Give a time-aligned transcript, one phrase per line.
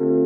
[0.00, 0.16] Assalamualaikum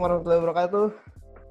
[0.00, 0.86] warahmatullahi wabarakatuh.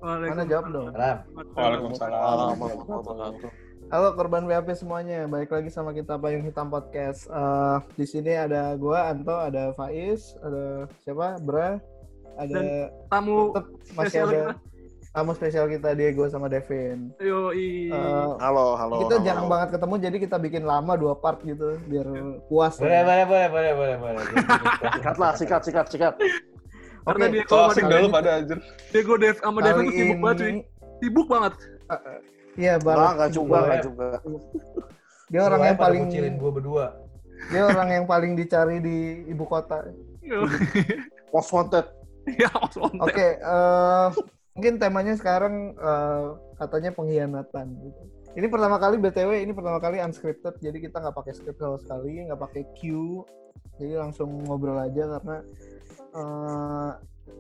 [0.02, 0.90] Mana jawab dong?
[0.90, 1.18] Salam.
[1.54, 3.50] Waalaikumsalam warahmatullahi wabarakatuh.
[3.94, 7.30] Halo korban WAP semuanya, balik lagi sama kita Payung Hitam Podcast.
[7.30, 11.38] Eh, di sini ada gua Anto, ada Faiz, ada siapa?
[11.46, 11.78] Bra,
[12.42, 14.71] ada Tamu tetap masih ada kita.
[15.12, 17.12] Tamu spesial kita Diego sama Devin.
[17.20, 17.92] Yoi.
[17.92, 18.96] Eh, Halo, halo.
[19.04, 19.26] kita halo.
[19.28, 22.08] jarang banget ketemu jadi kita bikin lama dua part gitu biar
[22.48, 22.80] puas.
[22.80, 23.04] Boleh, lah.
[23.04, 24.24] boleh, boleh, boleh, boleh, boleh.
[24.90, 26.14] Sikat lah, sikat, sikat, sikat.
[27.02, 28.58] Karena Oke, dia So kalau asik sama dah lu Kali- pada anjir.
[28.90, 30.54] Diego Dev sama Devin tuh sibuk banget cuy.
[31.02, 31.54] Sibuk banget.
[32.56, 33.12] iya Enggak, banget.
[33.12, 34.08] enggak juga, enggak juga.
[35.28, 36.86] Dia orang yang paling Cilin gue berdua.
[37.50, 39.82] dia orang yang paling dicari di ibu kota.
[41.34, 41.84] Most wanted.
[42.38, 43.02] ya, Oke.
[43.02, 44.08] Oke, eh,
[44.56, 46.28] mungkin temanya sekarang eh,
[46.60, 47.68] katanya pengkhianatan.
[47.80, 48.02] Gitu.
[48.32, 52.24] Ini pertama kali btw, ini pertama kali unscripted, jadi kita nggak pakai script sama sekali,
[52.32, 53.28] nggak pakai cue,
[53.76, 55.38] jadi langsung ngobrol aja karena
[56.16, 56.90] eh,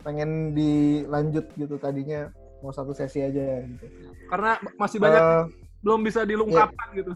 [0.03, 2.27] pengen dilanjut gitu tadinya
[2.59, 3.63] mau satu sesi aja.
[3.63, 3.85] Gitu.
[4.27, 5.43] Karena masih banyak Eh,
[5.81, 7.13] belum bisa dilungkapkan gitu.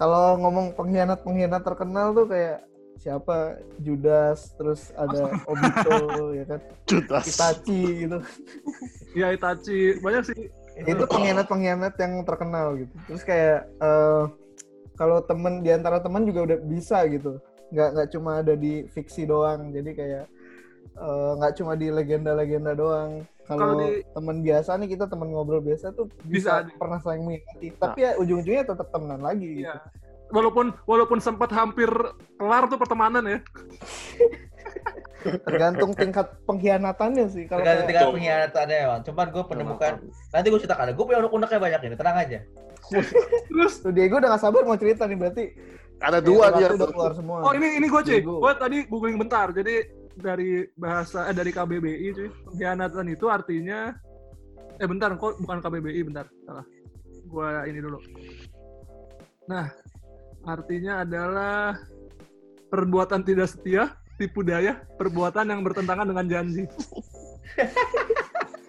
[0.00, 2.64] kalau ngomong pengkhianat pengkhianat terkenal tuh kayak
[3.02, 5.98] siapa Judas, terus ada Obito,
[6.32, 7.26] ya kan, Judas.
[7.26, 8.18] Itachi gitu.
[9.18, 10.46] Ya Itachi banyak sih.
[10.72, 12.94] itu pengkhianat-pengkhianat yang terkenal gitu.
[13.10, 14.24] Terus kayak eh,
[14.96, 17.42] kalau temen di antara teman juga udah bisa gitu.
[17.74, 19.68] Nggak nggak cuma ada di fiksi doang.
[19.68, 20.24] Jadi kayak
[20.96, 23.20] eh, nggak cuma di legenda-legenda doang.
[23.44, 26.64] Kalau di- teman biasa nih kita teman ngobrol biasa tuh Bisa.
[26.64, 27.68] bisa, pernah saling mengingati.
[27.76, 29.68] Tapi ya ujung-ujungnya tetap temenan lagi gitu.
[29.68, 29.76] Iya.
[30.32, 31.88] Walaupun walaupun sempat hampir
[32.40, 33.38] kelar tuh pertemanan ya.
[35.22, 37.44] Tergantung tingkat pengkhianatannya sih.
[37.46, 39.00] Kalau Tergantung kayak- tingkat pengkhianatannya emang.
[39.06, 39.92] Cuman gue penemukan,
[40.34, 40.96] nanti gue ceritakan.
[40.98, 42.38] Gue punya unek-uneknya banyak ini, tenang aja.
[43.46, 45.44] Terus Tuh Diego udah gak sabar mau cerita nih berarti.
[46.02, 47.46] Ada dua dia udah keluar semua.
[47.46, 48.20] oh ini ini gue cuy.
[48.24, 49.54] Gue tadi googling bentar.
[49.54, 49.74] Jadi
[50.18, 52.28] dari bahasa eh, dari KBBI cuy.
[52.50, 53.94] Pengkhianatan itu artinya
[54.80, 56.26] eh bentar kok bukan KBBI bentar.
[56.42, 56.66] Salah.
[57.30, 58.02] Gua ini dulu.
[59.46, 59.70] Nah,
[60.42, 61.78] artinya adalah
[62.68, 66.64] perbuatan tidak setia, tipu daya, perbuatan yang bertentangan dengan janji.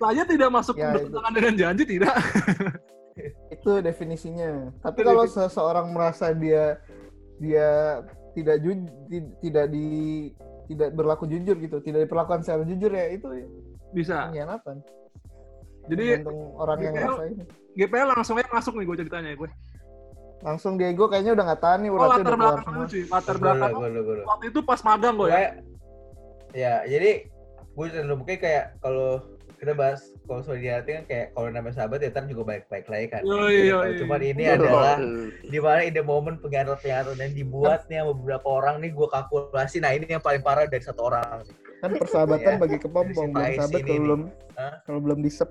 [0.02, 2.12] Saya tidak masuk Ya, bertentangan dengan janji tidak.
[3.50, 4.74] itu definisinya.
[4.82, 5.40] Tapi Itu kalau definisi.
[5.48, 6.82] seseorang merasa dia
[7.38, 8.02] dia
[8.34, 8.70] tidak ju,
[9.08, 9.88] ti- tidak di
[10.68, 13.28] tidak berlaku jujur gitu, tidak diperlakukan secara jujur ya itu
[13.94, 14.28] Bisa.
[14.28, 14.78] pengkhianatan.
[15.84, 16.06] Jadi
[16.56, 17.36] orang yang GPL ngerasain.
[17.76, 19.50] GPL langsung aja masuk nih gue ceritanya gue.
[20.44, 23.04] Langsung Diego kayaknya udah nggak tahan nih Oh uratnya latar belakang dulu cuy.
[23.08, 24.22] Latar Gue belakang gue gue dulu.
[24.28, 25.40] waktu itu pas magang gue ya.
[26.54, 27.12] Ya, jadi
[27.74, 28.16] gue cerita dulu.
[28.22, 29.10] Mungkin kayak kalau
[29.56, 33.08] kita bahas kalau soal diarti kan kayak kalau namanya sahabat ya ntar juga baik-baik lagi
[33.10, 33.22] kan.
[33.24, 33.80] Yoi, Jadi yoi.
[33.80, 34.54] kalau Cuman ini Iya.
[34.54, 34.96] adalah
[35.42, 39.80] di mana ide momen pengkhianat-pengkhianatan yang dibuat nih sama beberapa orang nih gue kalkulasi.
[39.80, 41.48] Nah ini yang paling parah dari satu orang.
[41.80, 42.60] Kan persahabatan Iya.
[42.60, 44.22] bagi kepompong, Si belum sahabat ini kalau belum
[44.84, 45.50] kalau belum disep.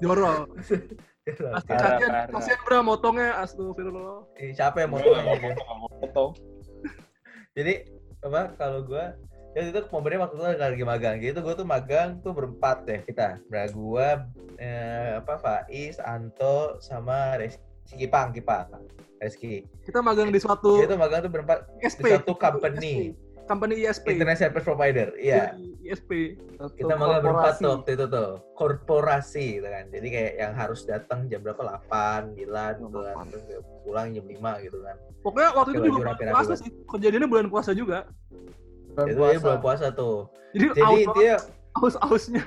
[0.00, 0.48] Jorok.
[1.22, 4.26] Pasti Parah, kasihan, kasihan bro motongnya astagfirullah.
[4.58, 5.54] Siapa yang dia?
[6.02, 6.34] Foto.
[7.54, 7.86] Jadi
[8.26, 9.04] apa kalau gue
[9.54, 11.16] ya itu momennya waktu itu lagi magang.
[11.22, 13.38] Gitu gue tuh magang tuh berempat deh kita.
[13.38, 14.08] Nah gue
[14.58, 18.66] eh, apa Faiz Anto sama Reski Kipang Kipang.
[19.22, 19.62] Reski.
[19.86, 22.02] Kita magang di suatu dia tuh magang tuh berempat ISP.
[22.02, 23.14] di satu company
[23.50, 24.14] Company ISP.
[24.14, 26.38] internet service provider iya ISP.
[26.56, 30.80] Satu kita magang berempat tuh waktu itu tuh korporasi gitu kan jadi kayak yang harus
[30.86, 31.58] datang jam berapa
[31.90, 33.44] 8 9 gitu kan terus
[33.82, 36.70] pulang jam 5 gitu kan Pokoknya waktu itu juga bulan puasa sih.
[36.90, 38.10] Kejadiannya bulan puasa juga.
[38.90, 39.38] Bulan itu puasa.
[39.38, 40.16] bulan puasa tuh
[40.52, 41.34] Jadi, jadi aus, dia
[41.78, 42.44] aus ausnya.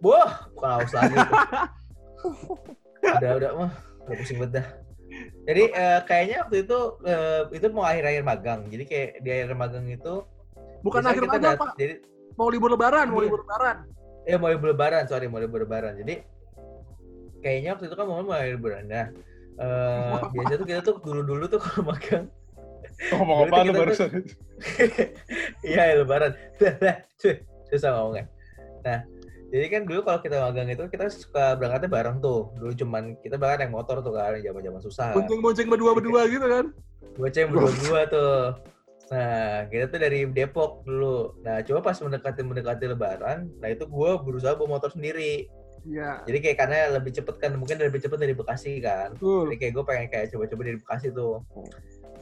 [0.00, 1.12] Wah, bukan haus lagi
[3.20, 3.72] udah udah mah
[4.08, 4.66] udah pusing banget dah.
[5.48, 8.60] Jadi eh, kayaknya waktu itu eh, itu mau akhir-akhir magang.
[8.68, 10.14] Jadi kayak di akhir magang itu
[10.80, 11.72] Bukan biasanya akhir magang, Pak.
[11.76, 11.94] Jadi
[12.38, 13.26] Mau libur lebaran, mau Iya.
[13.28, 13.76] libur lebaran.
[14.24, 15.96] eh mau libur lebaran, sorry mau libur lebaran.
[16.00, 16.24] Jadi
[17.40, 18.84] kayaknya waktu itu kan mau mau lebaran.
[18.88, 19.06] Nah,
[19.60, 22.26] eh, biasa tuh kita tuh dulu-dulu tuh kalau magang
[23.12, 24.08] Ngomong apa lu barusan?
[25.68, 26.32] Iya lebaran.
[27.20, 27.34] Cuy,
[27.72, 28.24] susah ngomongnya.
[28.84, 29.00] Nah,
[29.50, 32.54] jadi kan dulu kalau kita magang itu kita suka berangkatnya bareng tuh.
[32.54, 35.10] Dulu cuman kita berangkat yang motor tuh kan, zaman-zaman susah.
[35.10, 35.16] Kan.
[35.18, 36.64] Bonceng-bonceng berdua-berdua gitu kan.
[37.18, 38.38] Bocah yang berdua tuh.
[39.10, 41.34] Nah, kita tuh dari Depok dulu.
[41.42, 45.50] Nah, coba pas mendekati mendekati Lebaran, nah itu gue berusaha bawa motor sendiri.
[45.82, 46.22] Iya.
[46.30, 49.18] Jadi kayak karena lebih cepet kan, mungkin lebih cepet dari Bekasi kan.
[49.18, 49.50] Betul.
[49.50, 51.42] Jadi kayak gue pengen kayak coba-coba dari Bekasi tuh.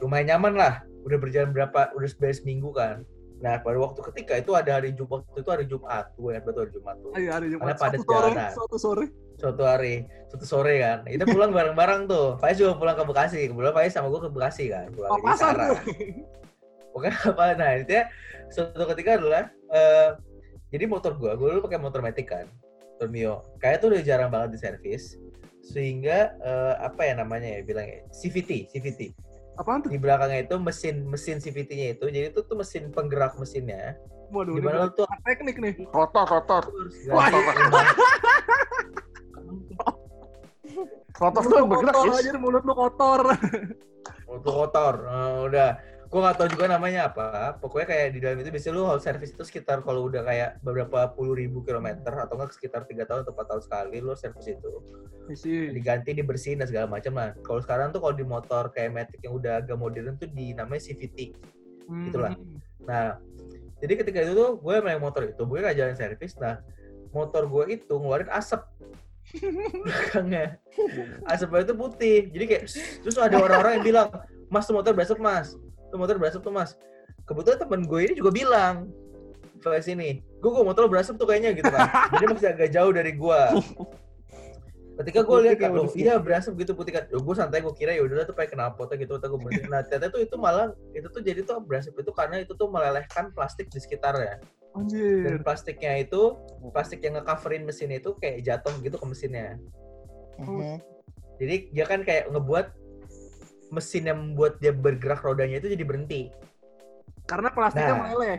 [0.01, 0.73] Lumayan nyaman lah.
[1.05, 3.05] Udah berjalan berapa, udah sebelas seminggu kan.
[3.39, 6.11] Nah, pada waktu ketika itu ada hari Jumat, waktu itu hari Jumat.
[6.19, 7.11] Gue ingat betul hari Jumat tuh.
[7.15, 7.63] Ayo hari Jumat.
[7.63, 8.51] Karena padat Suatu sore, jalanan.
[8.51, 9.05] suatu sore.
[9.39, 9.95] Suatu hari.
[10.29, 14.13] satu sore kan kita pulang bareng-bareng tuh Faiz juga pulang ke Bekasi kebetulan Faiz sama
[14.13, 15.79] gue ke Bekasi kan pulang ke Papasan tuh.
[17.33, 17.55] Apa?
[17.55, 18.03] Nah, itu ya
[18.51, 20.09] suatu ketika adalah eh,
[20.69, 22.45] jadi motor gua, gua dulu pakai motor Matic kan,
[22.97, 23.41] motor Mio.
[23.57, 25.17] Kayak tuh udah jarang banget di servis,
[25.65, 29.01] sehingga eh, apa ya namanya ya bilangnya CVT, CVT.
[29.59, 29.91] Apaan tuh?
[29.91, 33.99] Di belakangnya itu mesin mesin CVT-nya itu, jadi itu tuh mesin penggerak mesinnya.
[34.31, 35.73] Waduh, ini Gimana lu tuh teknik nih.
[35.91, 36.63] Rotor, rotor.
[37.11, 37.27] Wah,
[41.19, 43.21] Rotor Mulut tuh lu bergerak, kotor aja, mulut lu kotor.
[44.29, 45.69] Untuk kotor, Eh, udah.
[46.09, 47.53] Gue gak tahu juga namanya apa.
[47.61, 51.05] Pokoknya kayak di dalam itu biasanya lu whole service itu sekitar kalau udah kayak beberapa
[51.13, 54.73] puluh ribu kilometer atau enggak sekitar tiga tahun atau empat tahun sekali lu servis itu.
[55.29, 55.69] Isi.
[55.69, 57.37] diganti dibersihin dan segala macam lah.
[57.45, 60.81] Kalau sekarang tuh kalau di motor kayak Matic yang udah agak modern tuh di namanya
[60.89, 61.37] CVT.
[62.09, 62.33] Itulah.
[62.33, 62.57] Hmm.
[62.89, 63.21] Nah,
[63.77, 66.33] jadi ketika itu tuh gue main motor itu, gue gak jalan servis.
[66.41, 66.57] Nah,
[67.13, 68.65] motor gue itu ngeluarin asap
[69.85, 70.57] belakangnya.
[71.29, 72.17] Asapnya itu putih.
[72.33, 72.63] Jadi kayak
[73.05, 74.07] terus ada orang-orang yang bilang,
[74.49, 75.53] "Mas, tuh motor berasap, Mas.
[75.89, 76.77] Tuh motor berasap tuh, Mas."
[77.25, 78.89] Kebetulan temen gue ini juga bilang,
[79.59, 81.85] Faiz ini, gue gue motor berasap tuh kayaknya gitu kan.
[82.15, 83.41] Jadi masih agak jauh dari gue.
[84.99, 87.03] Ketika gue lihat kan, iya berasap gitu putih kan.
[87.07, 89.67] Gue santai gue kira ya udahlah tuh pakai knalpotnya gitu, atau gue berhenti.
[89.67, 93.31] Nah ternyata tuh itu malah itu tuh jadi tuh berasap itu karena itu tuh melelehkan
[93.35, 94.39] plastik di sekitarnya.
[94.69, 95.41] Dan Anjir.
[95.41, 96.37] plastiknya itu
[96.71, 99.57] plastik yang ngecoverin mesin itu kayak jatuh gitu ke mesinnya.
[100.39, 100.79] Mhm.
[101.39, 102.78] Jadi dia kan kayak ngebuat
[103.69, 106.33] mesin yang membuat dia bergerak rodanya itu jadi berhenti.
[107.29, 108.01] Karena plastiknya Nah.
[108.09, 108.37] meleleh.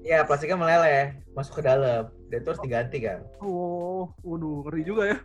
[0.00, 2.08] Ya plastiknya meleleh masuk ke dalam.
[2.30, 3.26] Dan itu harus diganti kan.
[3.42, 5.18] Oh, waduh, ngeri juga ya.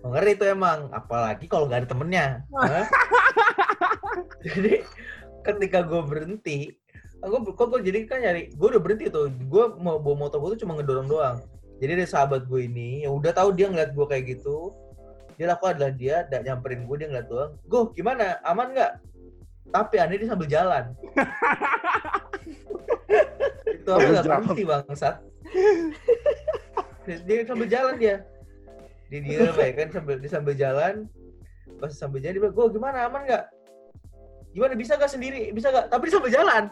[0.00, 2.26] Oh, ngeri itu emang, apalagi kalau nggak ada temennya.
[4.46, 4.82] Jadi
[5.44, 6.58] ketika gue berhenti,
[7.20, 10.58] gue kok gue jadi kan nyari, gue udah berhenti tuh, gue mau bawa motor gue
[10.58, 11.36] tuh cuma ngedorong doang.
[11.82, 14.72] Jadi ada sahabat gue ini yang udah tahu dia ngeliat gue kayak gitu,
[15.36, 17.52] dia lakukan adalah dia tidak nyamperin gue dia ngeliat doang.
[17.68, 18.92] Gue gimana, aman nggak?
[19.68, 20.84] Tapi aneh dia sambil jalan.
[23.76, 25.16] itu aku nggak berhenti bangsat.
[27.04, 28.16] dia, sambil jalan dia.
[29.12, 30.94] Dia dia ya kan sambil dia sambil jalan.
[31.76, 33.44] Pas sambil jalan dia bilang, gue gimana aman nggak?
[34.56, 35.52] Gimana bisa nggak sendiri?
[35.52, 35.92] Bisa nggak?
[35.92, 36.62] Tapi dia sambil jalan.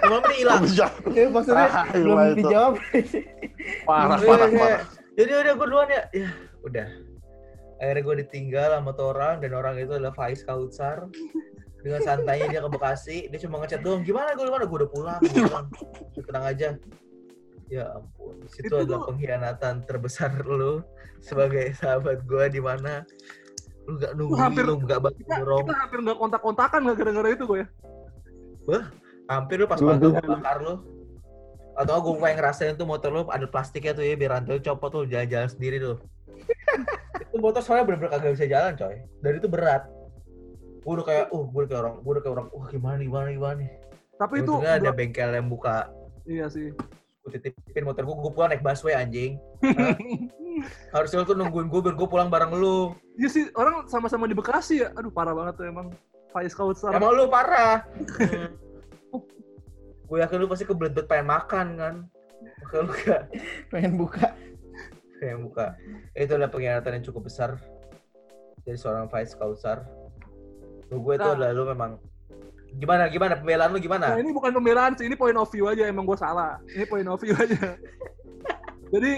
[0.00, 0.62] Lama-lama dia hilang.
[1.12, 2.74] Ya, maksudnya Ah, belum dijawab.
[3.84, 4.80] Parah, parah, parah.
[5.20, 6.02] Jadi udah gue duluan ya.
[6.16, 6.30] Ya
[6.64, 7.09] udah.
[7.80, 11.08] Akhirnya gue ditinggal sama tuh orang dan orang itu adalah Faiz Kautsar.
[11.80, 14.04] Dengan santainya dia ke Bekasi, dia cuma ngechat doang.
[14.04, 14.68] Gimana gue gimana?
[14.68, 15.20] Gue udah pulang.
[15.24, 15.66] Gue pulang.
[16.12, 16.68] Udah tenang aja.
[17.70, 20.84] Ya ampun, itu, Itu adalah tuh- pengkhianatan terbesar lu
[21.22, 23.06] sebagai sahabat gue di mana
[23.86, 25.64] lu gak nungguin, hampir- lu gak bantu Kita, dorong.
[25.64, 27.68] kita hampir nggak kontak-kontakan nggak gara-gara itu gue ya.
[29.30, 30.74] Hampir lu pas dua- gua bakar lu.
[31.78, 34.90] Atau gue pengen ngerasain tuh motor lu ada plastiknya tuh ya biar rantai lu copot
[34.90, 35.96] tuh jalan-jalan sendiri tuh.
[37.20, 38.96] Itu motor soalnya bener-bener kagak bisa jalan coy.
[39.22, 39.82] Dan itu berat.
[40.80, 43.06] Gue udah kayak, uh, gue udah kayak orang, gue udah kayak orang, wah gimana nih,
[43.06, 43.70] gimana nih, gimana nih.
[44.20, 45.78] Tapi itu Untungnya ada bengkel yang buka.
[46.28, 46.72] iya sih.
[47.20, 49.36] Gue titipin motor gue, gue pulang naik busway anjing.
[50.94, 52.96] Harusnya lu tuh nungguin gue biar gue pulang bareng lu.
[53.20, 54.88] Iya sih, orang sama-sama di Bekasi ya.
[54.96, 55.92] Aduh, parah banget tuh emang.
[56.30, 56.94] Faiz Kautsar.
[56.94, 57.84] Emang lu parah.
[59.10, 59.26] Hmm.
[60.06, 61.94] gue yakin lu pasti kebelet pengen makan kan.
[62.62, 63.22] Makanya lu gak
[63.70, 64.34] Pengen buka.
[65.22, 65.76] Yang buka.
[66.12, 67.60] Itu adalah pengkhianatan yang cukup besar
[68.60, 69.84] dari seorang Faiz Kautsar.
[70.88, 71.34] Lu gue itu Nah.
[71.34, 71.92] adalah lu memang
[72.70, 74.06] gimana gimana pembelaan lu Nah, gimana?
[74.16, 75.86] ini bukan pembelaan sih, ini point of view aja.
[75.86, 76.58] Emang gue salah.
[76.70, 77.58] Ini point of view aja.
[78.94, 79.12] Jadi,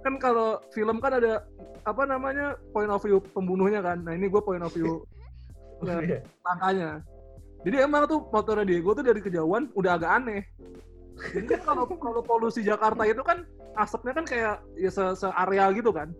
[0.00, 1.44] kan kalau film kan ada,
[1.84, 4.04] apa namanya, point of view pembunuhnya kan.
[4.04, 5.04] Nah, ini gue point of view
[5.84, 6.00] Iya.
[6.00, 6.90] ya, langkahnya.
[7.64, 10.44] Jadi emang tuh motornya Diego tuh dari kejauhan udah agak aneh.
[11.14, 13.46] Jadi kan kalau kalau polusi Jakarta itu kan
[13.78, 16.10] asapnya kan kayak ya se, area gitu kan.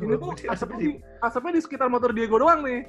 [0.00, 0.88] Ini tuh asapnya di,
[1.22, 2.88] asapnya di sekitar motor Diego doang nih.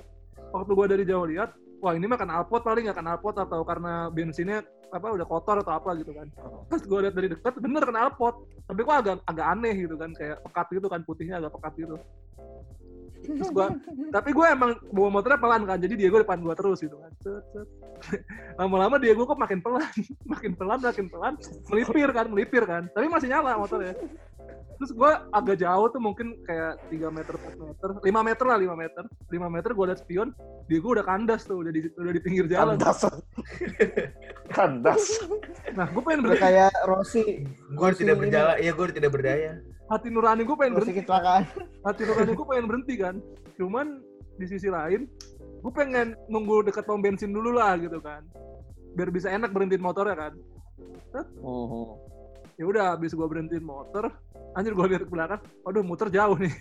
[0.52, 1.52] Waktu gua dari jauh lihat,
[1.84, 5.60] wah ini mah kan alpot paling nggak kan alpot atau karena bensinnya apa udah kotor
[5.60, 6.28] atau apa gitu kan.
[6.72, 8.36] Pas gua lihat dari dekat bener kan alpot.
[8.66, 11.96] Tapi kok agak agak aneh gitu kan kayak pekat gitu kan putihnya agak pekat gitu.
[13.26, 13.74] Terus gua,
[14.14, 17.12] tapi gue emang bawa motornya pelan kan, jadi Diego depan gua terus gitu kan.
[18.62, 19.90] Lama-lama Diego kok makin pelan,
[20.34, 21.34] makin pelan, makin pelan,
[21.74, 22.86] melipir kan, melipir kan.
[22.94, 23.98] Tapi masih nyala motornya.
[24.76, 28.76] Terus gue agak jauh tuh mungkin kayak 3 meter, 4 meter, 5 meter lah, 5
[28.76, 29.04] meter.
[29.32, 30.30] 5 meter gue liat spion,
[30.68, 32.76] Diego udah kandas tuh, udah di, udah di pinggir jalan.
[32.76, 33.08] Kandas.
[34.56, 35.04] Kandas.
[35.74, 37.24] Nah, gue pengen Udah berhenti, kayak Rossi.
[37.72, 39.64] Gue tidak berjala, iya gue tidak berdaya.
[39.86, 41.02] Hati nurani gue pengen berhenti.
[41.02, 41.44] kecelakaan.
[41.86, 43.16] hati nurani gue pengen berhenti kan
[43.56, 43.88] cuman
[44.36, 45.06] di sisi lain
[45.62, 48.26] gue pengen nunggu dekat pom bensin dulu lah gitu kan
[48.96, 50.34] biar bisa enak berhentiin motornya kan
[51.16, 51.84] Mhm.
[52.60, 54.12] ya udah habis gue berhentiin motor
[54.56, 56.48] Anjir gue lihat ke belakang, aduh muter jauh nih.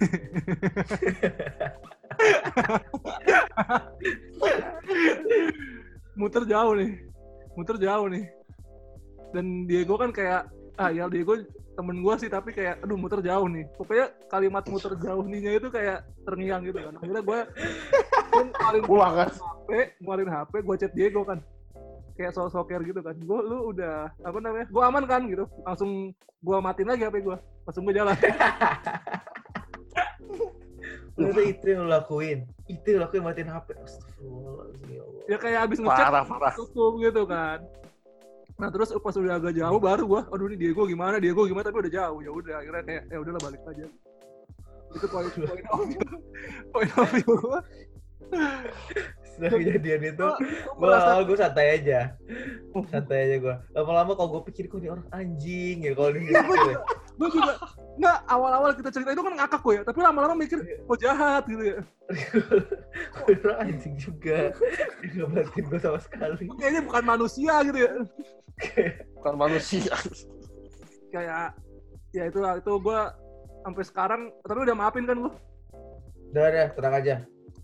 [6.19, 6.91] muter jauh nih,
[7.55, 8.25] muter jauh nih.
[9.31, 11.39] Dan Diego kan kayak, ah ya Diego
[11.75, 13.67] temen gue sih tapi kayak, aduh muter jauh nih.
[13.75, 16.95] Pokoknya kalimat muter jauh nih itu kayak terngiang gitu kan.
[16.99, 17.39] Akhirnya gue
[18.31, 19.31] ngeluarin Pulang kan?
[19.31, 21.39] HP, ngeluarin HP, gue chat Diego kan.
[22.15, 23.19] Kayak sok-soker gitu kan.
[23.19, 24.67] Gue lu udah apa namanya?
[24.71, 25.45] Gue aman kan gitu.
[25.67, 27.37] Langsung gue matiin lagi HP gue.
[27.67, 28.15] Langsung gue jalan.
[31.15, 32.39] Ternyata itu yang lo lakuin.
[32.67, 33.69] Itu yang lo lakuin matiin HP.
[33.83, 35.23] Astagfirullahaladzim ya Allah.
[35.31, 36.53] ya kayak abis ngechat Parah, parah.
[36.55, 37.59] tutup gitu kan.
[38.55, 41.83] Nah terus pas udah agak jauh baru gua, aduh ini Diego gimana, Diego gimana tapi
[41.83, 43.87] udah jauh ya udah akhirnya kayak ya udahlah balik aja.
[44.95, 46.07] Itu poin poin of view,
[46.73, 47.59] poin of view gua.
[49.35, 52.01] Setelah kejadian itu, gue merasa- awal gue santai aja.
[52.87, 53.55] Santai aja gue.
[53.75, 56.79] Lama-lama kalau gue pikir, kok ini orang anjing ya kalau dia gitu ya.
[57.15, 57.53] Gue juga
[57.95, 61.63] nggak awal-awal kita cerita itu kan ngakak gue ya, tapi lama-lama mikir kok jahat gitu
[61.63, 61.79] ya.
[63.31, 64.39] Ini orang anjing juga.
[65.03, 66.45] Nggak bantuin gue sama sekali.
[66.59, 67.93] Kayaknya bukan manusia gitu ya.
[69.19, 69.95] Bukan manusia.
[71.11, 71.59] Kayak
[72.15, 73.01] ya itu itu gue
[73.67, 75.35] sampai sekarang tapi udah maafin kan gue
[76.35, 77.15] Udah, udah, tenang aja.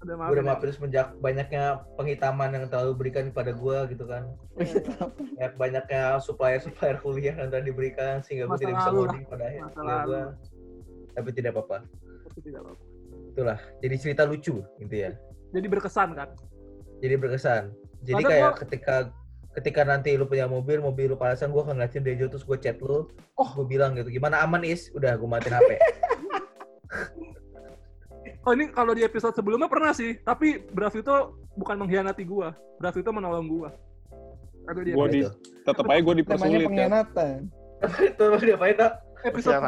[0.01, 0.49] Udah maafin udah ya.
[0.49, 1.65] maafin semenjak banyaknya
[1.95, 4.23] penghitaman yang terlalu berikan kepada gue gitu kan.
[5.37, 9.69] Ya, banyaknya supplier-supplier kuliah yang telah diberikan sehingga gue Masa tidak bisa loading pada akhirnya
[9.71, 10.23] Masa gue.
[11.11, 11.77] Tapi tidak apa-apa.
[12.25, 12.83] Tapi tidak apa-apa.
[13.31, 13.59] Itulah.
[13.79, 15.11] Jadi cerita lucu gitu ya.
[15.51, 16.31] jadi berkesan kan
[16.99, 17.63] Jadi berkesan.
[18.01, 18.95] Jadi Padahal kayak gua- ketika
[19.51, 22.79] ketika nanti lu punya mobil, mobil lu palasan, gue akan ngeliatin Dejo terus gue chat
[22.79, 23.51] lu, Oh.
[23.53, 24.89] gue bilang gitu, gimana aman is?
[24.95, 25.71] Udah gue matiin HP.
[28.45, 31.13] Oh ini kalau di episode sebelumnya pernah sih, tapi Brav itu
[31.57, 32.53] bukan mengkhianati gua.
[32.81, 33.71] Brav itu menolong gua.
[34.69, 34.95] Itu dia.
[34.97, 35.21] Gua di
[35.65, 36.69] tetap aja Namanya dipersulit kan.
[36.69, 37.39] pengkhianatan.
[38.13, 38.93] Itu diapain tak?
[39.25, 39.61] episode.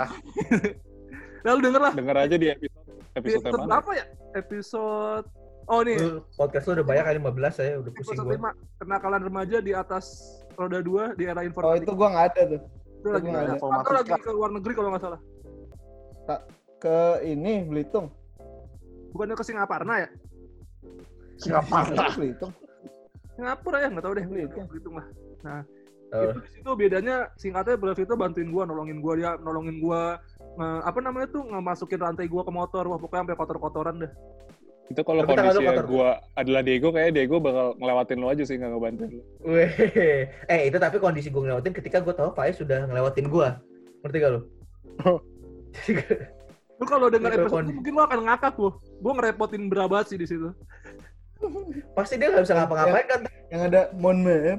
[1.49, 1.93] Lalu denger lah.
[1.93, 2.83] Denger aja di episode
[3.13, 3.69] episode episode mana?
[3.77, 4.05] berapa ya?
[4.33, 5.27] Episode
[5.71, 8.39] Oh nih, Lu podcast lu udah banyak kali 15 saya udah pusing episode gue.
[8.51, 8.83] 5.
[8.83, 10.05] Kenakalan remaja di atas
[10.59, 11.87] roda 2 di era Oh informatika.
[11.87, 12.61] itu gua nggak ada tuh.
[12.99, 13.55] itu lagi gua nggak ada.
[13.79, 15.21] atau lagi ke luar negeri kalau nggak salah.
[16.83, 18.11] Ke ini Belitung.
[19.13, 20.09] Bukannya ke Singaparna ya?
[21.37, 22.07] Singapura.
[22.17, 22.53] Belitung.
[23.37, 24.27] Singapura ya nggak tahu deh.
[24.27, 24.65] Belitung.
[24.69, 25.07] Belitung lah.
[25.43, 25.63] Nah,
[26.13, 30.21] Oh, itu di situ bedanya singkatnya Brav itu bantuin gua, nolongin gua dia, nolongin gua
[30.61, 32.85] nge- apa namanya tuh ngemasukin rantai gua ke motor.
[32.85, 34.13] Wah, pokoknya sampai kotor-kotoran deh.
[34.93, 35.87] Itu kalau kondisi kotor.
[35.89, 39.25] gue adalah Diego, kayak Diego bakal ngelewatin lo aja sih, nggak ngebantuin lo.
[39.49, 39.73] Weh,
[40.53, 43.49] eh itu tapi kondisi gue ngelewatin ketika gue tahu Faiz sudah ngelewatin gue.
[44.05, 44.41] Ngerti gak lu?
[46.83, 48.71] Lu kalau denger Itu episode itu mungkin lu akan ngakak lu.
[48.99, 50.51] Gua ngerepotin berabat sih di situ.
[51.97, 53.21] pasti dia nggak bisa ngapa-ngapain kan?
[53.55, 54.59] Yang ada mohon maaf.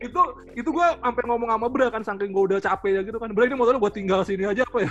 [0.00, 0.22] Itu
[0.56, 3.28] itu gua sampai ngomong sama Bra kan saking gua udah capek ya gitu kan.
[3.36, 4.90] Bra ini motornya gua tinggal sini aja apa ya?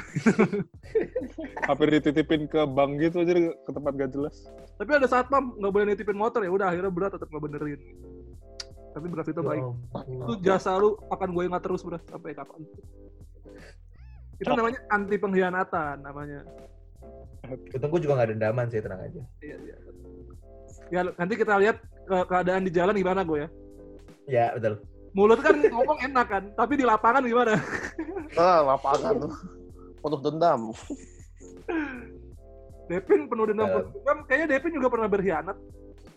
[1.74, 4.46] Hampir dititipin ke bank gitu aja ke tempat gak jelas.
[4.78, 7.82] Tapi ada saat pam nggak boleh nitipin motor ya udah akhirnya Bra tetap ngebenerin.
[8.94, 9.64] Tapi Bra itu baik.
[9.66, 9.74] Ya
[10.06, 10.46] Itu ampun.
[10.46, 12.62] jasa lu akan gue ingat terus Bra sampai kapan.
[14.42, 16.42] Itu namanya anti pengkhianatan namanya.
[17.46, 19.22] Untung gue juga gak dendaman sih, tenang aja.
[19.40, 19.76] Iya, iya.
[20.92, 23.50] Ya nanti kita lihat ke- keadaan di jalan gimana gue ya.
[24.26, 24.82] Ya, betul.
[25.12, 27.54] Mulut kan ngomong enak kan, tapi di lapangan gimana?
[28.34, 29.34] Ah, lapangan tuh.
[30.02, 30.62] Penuh dendam.
[32.88, 33.74] Devin penuh dendam, Eh.
[33.76, 34.18] penuh dendam.
[34.26, 35.58] Kayaknya Devin juga pernah berkhianat.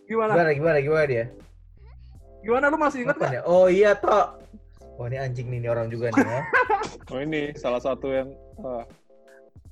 [0.07, 0.33] Gimana?
[0.33, 1.25] Gimana, gimana, gimana dia?
[2.45, 3.33] Gimana lu masih ingat nggak?
[3.35, 3.43] ya?
[3.45, 4.44] Oh iya, Tok.
[4.95, 6.41] Oh ini anjing nih, ini orang juga nih ya.
[7.13, 8.85] Oh ini salah satu yang ah,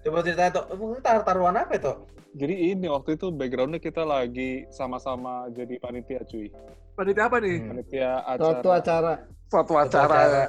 [0.03, 0.67] Coba ceritain, Tok.
[0.69, 1.99] Emang taruh-taruhan apa, Tok?
[2.33, 6.49] jadi ini waktu itu backgroundnya kita lagi sama-sama jadi panitia cuy.
[6.93, 7.57] Panitia apa nih?
[7.57, 7.69] Hmm.
[7.71, 9.13] Panitia Suatu acara acara.
[9.47, 10.43] Suatu Acara acara.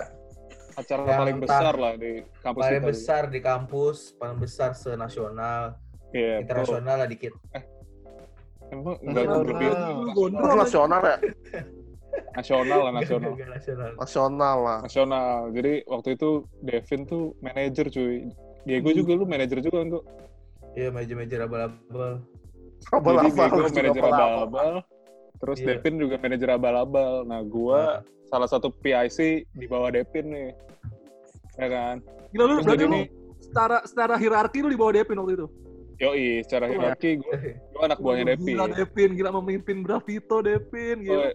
[0.73, 2.87] acara yang paling entah- besar lah di kampus paling kita.
[2.89, 5.75] besar di kampus, paling besar senasional,
[6.09, 6.41] Iya, betul.
[6.41, 7.33] internasional lah dikit.
[8.65, 9.59] Emang enggak gondrong
[10.39, 10.55] Itu aja.
[10.57, 11.17] nasional ya?
[12.33, 13.31] nasional lah nasional.
[13.33, 13.89] Enggak nasional.
[13.95, 14.79] Nasional lah.
[14.81, 15.37] nasional.
[15.51, 16.29] Jadi waktu itu
[16.59, 18.29] Devin tuh manajer cuy.
[18.63, 18.97] Diego Hmm.
[18.97, 20.05] juga lu manajer juga kan kok.
[20.73, 22.11] Iya, meja-meja abal-abal.
[22.79, 23.23] Jadi Abal-abal.
[23.25, 24.73] Diego juga manajer abal-abal.
[25.35, 25.67] Terus Iya.
[25.69, 27.13] Devin juga manajer abal-abal.
[27.23, 27.81] Nah, gua
[28.25, 30.49] salah satu PIC di bawah Devin nih.
[31.55, 31.95] Ya kan?
[32.31, 32.99] Gila lu Terus berarti jadi lu
[33.37, 35.47] secara secara hierarki lu di bawah Devin waktu itu.
[35.95, 37.31] yoi, secara hierarki gua,
[37.71, 38.47] gua anak buahnya Devin.
[38.49, 41.29] Gila Devin, gila memimpin Bravito Devin, Oh, gila.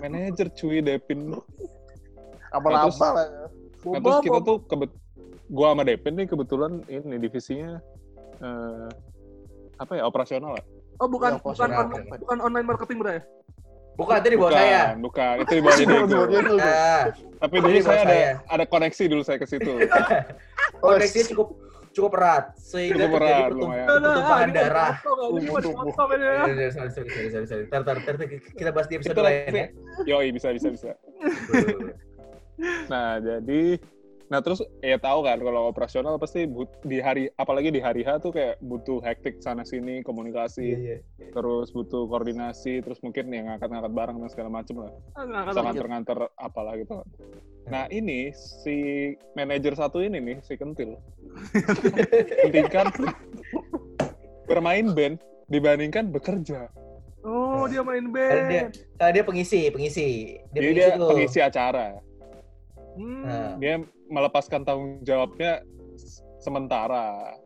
[0.00, 1.34] Manajer cuy Devin.
[2.50, 3.44] Abal-abal ya.
[3.88, 4.90] Nah, terus kita tuh kebet
[5.48, 7.80] gua sama Devin nih kebetulan ini divisinya
[8.40, 8.88] eh,
[9.78, 10.64] apa ya operasional lah.
[10.98, 13.22] Oh bukan Ya, bukan on- bukan online marketing bro ya?
[13.98, 14.82] Bukan, itu di bawah saya.
[14.94, 15.90] bukan, itu di bawah dia.
[16.62, 17.02] Ah,
[17.42, 18.30] Tapi dulu bawah saya ada saya.
[18.46, 19.72] ada koneksi dulu saya ke situ.
[20.82, 21.48] koneksinya cukup
[21.98, 23.52] cukup erat sehingga Cukup terjadi
[23.90, 24.94] pertumpahan darah.
[25.02, 26.70] Ini ya.
[26.70, 27.64] Sorry, sorry, sorry, sorry, sorry, sorry.
[27.66, 29.66] Tar, tar, tar, tar, kita bahas di episode lain ya.
[30.06, 30.94] Yoi, bisa, bisa, bisa.
[32.86, 33.82] Nah, jadi
[34.28, 38.20] nah terus ya tahu kan kalau operasional pasti but- di hari apalagi di hari H
[38.20, 41.28] tuh kayak butuh hektik sana sini komunikasi, Iya, iya.
[41.32, 44.92] terus butuh koordinasi, terus mungkin yang ngangkat-ngangkat barang dan segala macem lah.
[45.16, 45.64] Bisa lanjut.
[45.64, 47.00] nganter-nganter apalah gitu.
[47.68, 48.76] Nah, ini si
[49.32, 50.96] manajer satu ini nih, si Kentil.
[52.44, 52.88] Pentingkan
[54.44, 56.68] bermain band dibandingkan bekerja.
[57.24, 58.72] Oh, dia main dia, band.
[58.96, 60.08] karena dia pengisi, pengisi.
[60.52, 61.86] Dia Jadi pengisi dia pengisi acara.
[62.96, 63.22] Hmm.
[63.24, 63.52] Nah.
[63.60, 63.74] Dia
[64.08, 65.60] melepaskan tanggung jawabnya
[66.38, 67.36] sementara.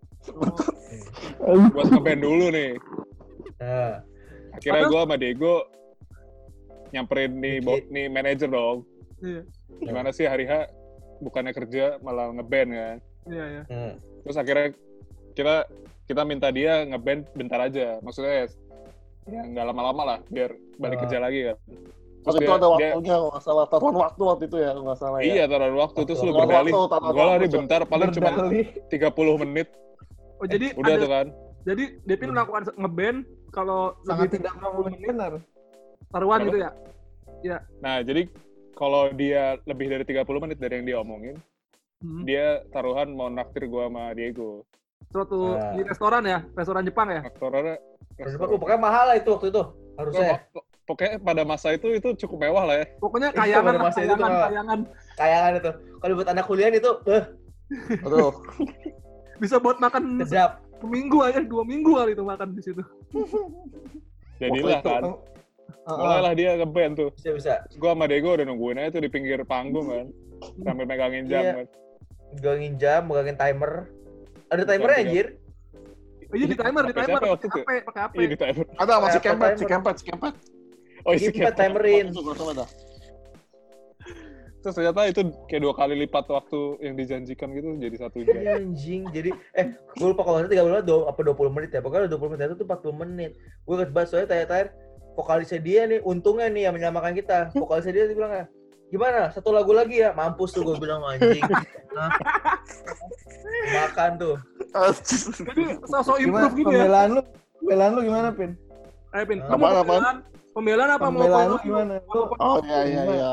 [1.73, 2.73] Buat ngeband dulu nih.
[3.59, 4.03] Nah,
[4.53, 5.65] Akhirnya gue sama Diego
[6.93, 8.85] nyamperin nih, bo- nih manajer dong.
[9.19, 9.43] Iya,
[9.81, 10.69] Gimana sih hari H
[11.19, 12.97] bukannya kerja malah ngeband kan.
[13.25, 13.63] iya, iya.
[13.65, 13.93] nah.
[14.23, 14.67] Terus akhirnya
[15.33, 15.65] kita
[16.05, 17.97] kita minta dia ngeband bentar aja.
[17.99, 18.51] Maksudnya
[19.25, 21.03] ya nggak lama-lama lah biar balik Ah.
[21.07, 21.57] kerja lagi kan.
[22.23, 25.19] Dia- itu ada waktunya, kalau nggak salah taruhan waktu waktu itu ya, kalau nggak salah
[25.19, 25.25] ya.
[25.27, 26.73] Iya taruh waktu terus lu Taruhan berdalih.
[26.73, 28.67] waktu, taruhan Gue nih bentar paling cuma Berdalih.
[28.87, 29.69] 30 menit.
[30.39, 31.27] Oh, jadi Udah ada, tuh kan.
[31.63, 34.53] jadi Devin melakukan ngeband kalau Sangat lebih tidak
[35.03, 35.33] benar.
[36.09, 36.71] taruhan gitu ya.
[37.81, 38.23] Nah jadi
[38.73, 41.37] kalau dia lebih dari 30 menit dari yang dia omongin,
[41.99, 42.23] Hmm.
[42.23, 44.67] dia taruhan mau naktir gua sama Diego.
[45.09, 45.71] Suatu Ah.
[45.73, 47.23] di restoran ya, restoran Jepang ya.
[48.13, 49.63] Terus aku pokoknya mahal lah itu waktu itu.
[49.93, 50.39] Harusnya.
[50.83, 52.87] Pokoknya pada masa itu itu cukup mewah lah ya.
[52.99, 54.49] Pokoknya kayangan, pada masa itu tuh, kayangan, Pak.
[54.51, 54.79] kayangan.
[55.15, 55.71] Kayangan itu.
[55.99, 57.25] Kalau buat anak kuliah itu, eh,
[58.05, 58.31] Aduh,
[59.41, 60.61] Bisa buat makan sedap.
[60.79, 62.83] seminggu aja, dua minggu kali itu makan di situ.
[64.43, 65.03] Jadilah Waktu itu, kan.
[65.83, 65.99] Ah.
[65.99, 67.09] Mulailah dia ngeband tuh.
[67.15, 67.55] Bisa bisa.
[67.67, 70.07] Terus gua sama Diego udah nungguin aja tuh di pinggir panggung kan.
[70.63, 71.53] Sambil megangin jam Iya.
[71.55, 71.67] kan.
[72.33, 73.73] Megangin jam, megangin timer.
[74.47, 75.07] Ada timernya Timer.
[75.07, 75.27] anjir.
[76.33, 77.21] Oh, iya di timer, di timer.
[77.21, 77.49] Pakai itu?
[77.61, 78.13] HP, pakai HP.
[78.15, 78.65] Iya di timer.
[78.73, 80.35] ada masih kempet, si kempet, si kempet.
[81.03, 82.11] Oh isi Kita timerin.
[84.63, 88.31] Terus ternyata itu kayak dua kali lipat waktu yang dijanjikan gitu jadi satu jam.
[88.33, 89.03] Iya, anjing.
[89.11, 91.81] Jadi eh gue lupa kalau nggak salah 30 menit do- apa 20 menit ya.
[91.83, 93.31] Pokoknya 20 menit itu tuh 40 menit.
[93.61, 94.69] Gue inget banget soalnya terakhir
[95.13, 97.39] vokalisnya dia nih untungnya nih yang menyelamatkan kita.
[97.53, 98.47] Vokalisnya dia, dia bilang "Ah,
[98.89, 99.21] gimana?
[99.29, 100.15] Satu lagu lagi ya?
[100.15, 101.43] Mampus tuh gue bilang anjing.
[103.69, 104.35] Makan tuh.
[105.43, 106.79] Jadi sosok Gimana improve gitu ya.
[106.79, 107.23] pembelaan lu?
[107.59, 108.51] Pembelaan lu gimana, Pin?
[109.13, 110.17] Eh, Pin, Apaan, kamu apaan?
[110.53, 111.61] Pembelaan apa mau Pembelaan follow?
[111.65, 111.95] gimana?
[112.39, 113.33] Oh iya iya iya.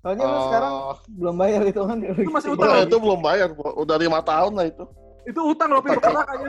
[0.00, 1.98] soalnya lu sekarang Oh, belum bayar itu kan.
[1.98, 2.70] Itu masih utang.
[2.86, 4.84] itu belum bayar, udah lima tahun lah itu.
[5.26, 5.98] Itu utang loh, Pin.
[5.98, 6.46] Berkerak aja.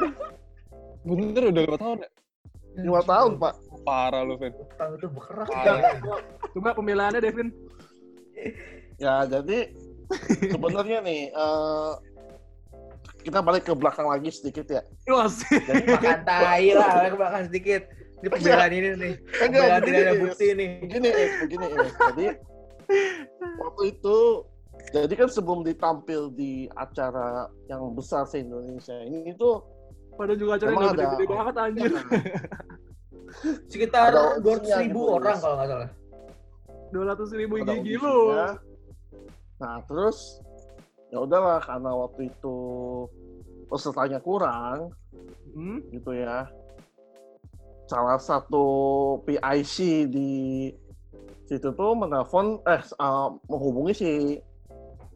[1.01, 2.09] Bener udah lima tahun ya?
[2.77, 3.53] Lima tahun pak.
[3.81, 4.53] Parah lu, Vin.
[4.53, 5.47] Utang itu berkerak.
[6.53, 7.49] Coba pembelaannya, Devin.
[9.01, 9.73] Ya jadi
[10.53, 11.91] sebenarnya nih eh,
[13.25, 14.81] kita balik ke belakang lagi sedikit ya.
[15.49, 17.81] Jadi makan tai lah, ke belakang sedikit.
[18.17, 19.13] Ini pembelaan ini nih.
[19.37, 20.69] Enggak, Pembelaan tidak ada begini, bukti nih.
[20.81, 21.89] begini, eh, begini eh.
[22.01, 22.25] Jadi
[23.57, 24.17] waktu itu
[24.87, 27.27] jadi kan sebelum ditampil di acara
[27.65, 29.49] yang besar se Indonesia ini itu
[30.13, 31.91] Pada juga nggak ada- gede-gede banget, anjir.
[33.67, 35.89] Sekitar Ada 200 ribu opsinya gitu, orang kalau nggak salah.
[36.89, 38.17] 200 ribu ada gigi lu.
[39.59, 40.17] Nah terus
[41.07, 42.57] ya udahlah karena waktu itu
[43.67, 44.89] pesertanya kurang
[45.53, 45.83] Hmm?
[45.91, 46.47] gitu ya.
[47.87, 48.65] Salah satu
[49.23, 49.75] PIC
[50.11, 50.31] di
[51.47, 54.11] situ tuh menelpon eh uh, menghubungi si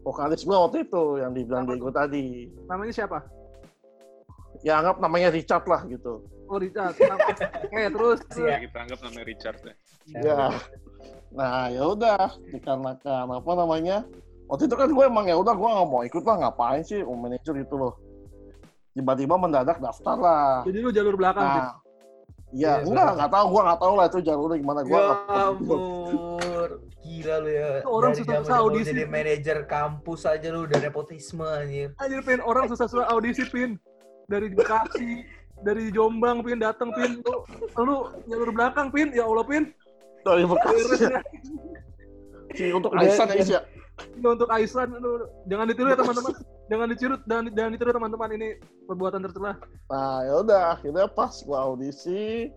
[0.00, 2.48] vokalis gua waktu itu yang dibilang Diego tadi.
[2.66, 3.18] Namanya siapa?
[4.64, 6.24] Ya anggap namanya Richard lah gitu.
[6.48, 6.96] Oh, Richard.
[7.64, 8.20] Oke, terus.
[8.36, 8.56] Iya.
[8.64, 9.74] Kita anggap namanya Richard ya.
[10.12, 10.40] Ya.
[11.32, 14.04] Nah, ya udah dikarenakan apa namanya?
[14.52, 17.16] Waktu itu kan gue emang ya udah gue nggak mau ikut lah ngapain sih oh,
[17.16, 17.96] manajer itu loh.
[18.92, 20.52] Tiba-tiba mendadak daftar lah.
[20.68, 21.40] Jadi lu jalur belakang.
[21.40, 21.81] Nah,
[22.52, 23.16] iya Iya, enggak benar.
[23.16, 24.92] nggak tahu gue nggak tahu lah itu jalurnya gimana gue.
[24.92, 25.08] Ya
[25.48, 26.70] ampun,
[27.02, 27.68] gila lu ya.
[27.80, 28.88] Itu orang susah-susah audisi.
[28.92, 31.88] Jadi manajer kampus aja lu udah nepotisme anjir.
[31.96, 32.40] Anjir, Pin.
[32.44, 33.80] Orang susah-susah audisi, Pin.
[34.28, 35.24] Dari Bekasi,
[35.64, 36.60] dari Jombang, Pin.
[36.60, 37.24] Datang, Pin.
[37.24, 37.34] Lu,
[37.80, 37.96] lu
[38.28, 39.08] jalur belakang, Pin.
[39.12, 39.72] Ya Allah, Pin.
[40.22, 41.18] dari Bekasi ya.
[42.52, 43.42] si untuk Aisan ya udah.
[43.42, 43.60] Is, ya.
[44.00, 44.48] Ini untuk.
[44.48, 46.32] Aduh, Jangan ditiru ya, teman-teman.
[46.70, 48.28] Jangan ditiru, jangan, jangan ditiru, teman-teman.
[48.36, 48.48] Ini
[48.88, 49.52] perbuatan tercela.
[49.92, 52.48] Nah ya udah akhirnya pas gue audisi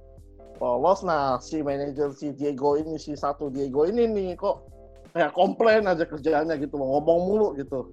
[0.56, 4.64] lolos nah si manajer si Diego ini si satu Diego ini nih kok
[5.12, 7.92] kayak komplain aja kerjaannya gitu ngomong mulu gitu.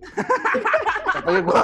[1.27, 1.63] Tapi gue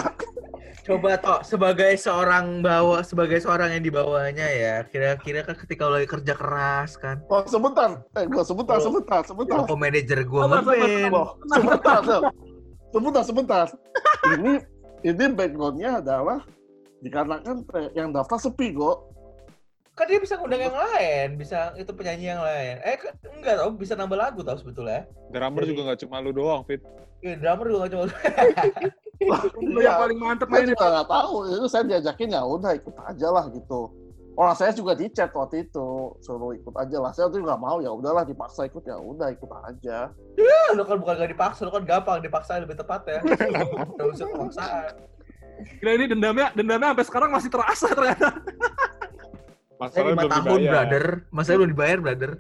[0.82, 5.96] Coba toh sebagai seorang bawa sebagai seorang yang di bawahnya ya, kira-kira kan ketika lo
[5.96, 7.20] lagi kerja keras kan.
[7.28, 8.84] Oh, sebentar, eh, gua sebentar, Oh.
[8.84, 10.48] sebentar, sebentar, Lo manajer gua.
[10.48, 12.00] Loh, sebentar,
[12.88, 13.66] sebentar, sebentar.
[14.32, 14.52] Ini
[15.04, 16.40] ini backgroundnya adalah
[16.98, 18.96] dikarenakan te- yang daftar sepi kok.
[19.98, 22.78] Kan dia bisa ngundang yang lain, bisa itu penyanyi yang lain.
[22.86, 25.10] Eh, kan- enggak tau, bisa nambah lagu tau sebetulnya.
[25.34, 26.78] Drummer Jadi- juga nggak cuma lu doang, Fit.
[27.18, 28.04] Iya, drummer juga gak cuma
[29.74, 31.34] Lu yang paling mantep main juga nggak tahu.
[31.50, 33.90] Itu saya diajakin ya udah ikut aja lah gitu.
[34.38, 37.10] Orang saya juga di chat waktu itu suruh ikut aja lah.
[37.10, 40.14] Saya tuh nggak mau ya udahlah dipaksa ikut ya udah ikut aja.
[40.78, 43.18] lu kan bukan gak dipaksa, lu kan gampang dipaksa lebih tepat ya.
[43.98, 44.92] Gak usah pemaksaan.
[45.82, 48.30] Gila ini dendamnya, dendamnya sampai sekarang masih terasa ternyata.
[49.78, 50.72] Saya Masalahnya lima tahun, dibayar.
[50.74, 51.04] brother.
[51.30, 52.30] Masa belum dibayar, brother?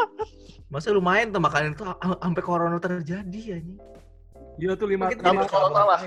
[0.72, 3.80] Masa lumayan tuh makanan itu am- sampai corona terjadi anjing.
[4.56, 6.00] Gila tuh lima, lima, bisa corona lah.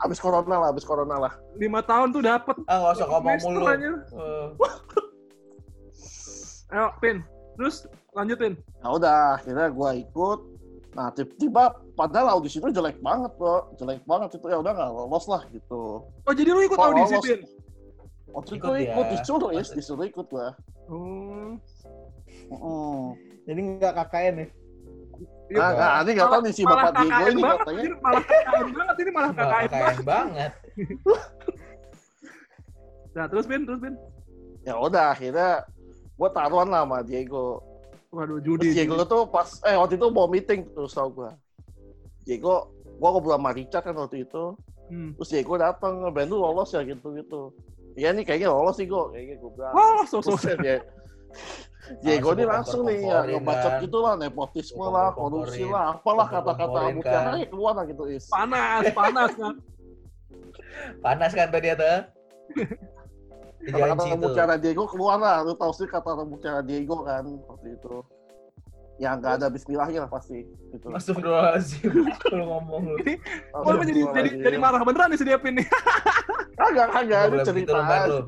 [0.00, 1.32] Abis corona lah, abis corona lah.
[1.54, 3.64] lima tahun tuh dapet Ah, gak usah ngomong mulu.
[3.68, 4.48] Eh,
[6.70, 7.20] Ayo, Pin.
[7.54, 8.52] Terus lanjutin.
[8.80, 10.40] Ya udah, akhirnya gua ikut.
[10.94, 15.26] Nah tiba-tiba padahal audisi itu jelek banget bro, jelek banget itu ya udah nggak lolos
[15.26, 16.06] lah gitu.
[16.06, 17.26] Oh jadi lu ikut Oh, audisi, lolos.
[17.26, 17.40] Pin?
[18.34, 19.12] Waktu itu Ikut ikut ya.
[19.14, 20.48] disuruh ya, disuruh ikut gua.
[20.90, 21.54] Oh.
[22.50, 23.14] Mm.
[23.46, 24.46] Jadi nggak KKN ya?
[25.54, 27.82] Nah, nah, ini nggak tahu nih si malah Bapak Diego ini banget, katanya.
[28.02, 29.70] malah KKN banget ini malah Malah KKN banget.
[29.70, 30.52] KKN banget.
[33.14, 33.94] Nah, terus Pin, terus Pin.
[34.66, 35.62] Ya udah akhirnya
[36.18, 37.62] gua taruhan lah sama Diego.
[38.10, 38.74] Waduh, Terus judi.
[38.74, 41.30] Diego tuh pas eh waktu itu mau meeting tuh tau gua.
[42.26, 44.58] Diego, gua ngobrol sama Richard kan waktu itu.
[44.90, 45.14] Hmm.
[45.14, 47.54] Terus Diego datang, band lu lolos ya gitu-gitu.
[47.94, 49.74] Iya nih kayaknya lolos sih gua, kayaknya gua bilang.
[50.10, 50.78] Terus dia
[52.00, 56.80] Diego Langsung ini langsung nih ya ngebacot gitu lah, nepotisme lah, korupsi lah, apalah kata-kata
[56.96, 57.42] mutiara kan.
[57.44, 58.24] ya keluar lah gitu is.
[58.32, 59.54] Panas, panas kan.
[61.04, 61.98] Panas kan tuh dia tuh.
[63.64, 68.00] Di Kata-kata mutiara Diego keluar lah, lu tahu sih kata mutiara Diego kan waktu itu.
[69.02, 70.86] Yang nggak ada bismillahnya lah pasti gitu.
[70.94, 71.90] Astagfirullahaladzim.
[72.30, 72.96] Kalau ngomong lu.
[73.58, 75.66] Oh, jadi, jadi, jadi marah beneran nih si nih.
[76.54, 78.18] Ini boleh begitu cerita lu, lu.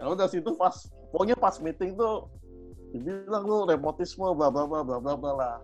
[0.00, 2.26] Ya udah situ pas, pokoknya pas meeting tuh
[2.90, 5.56] dibilang lu nepotisme bla bla bla bla bla bla lah.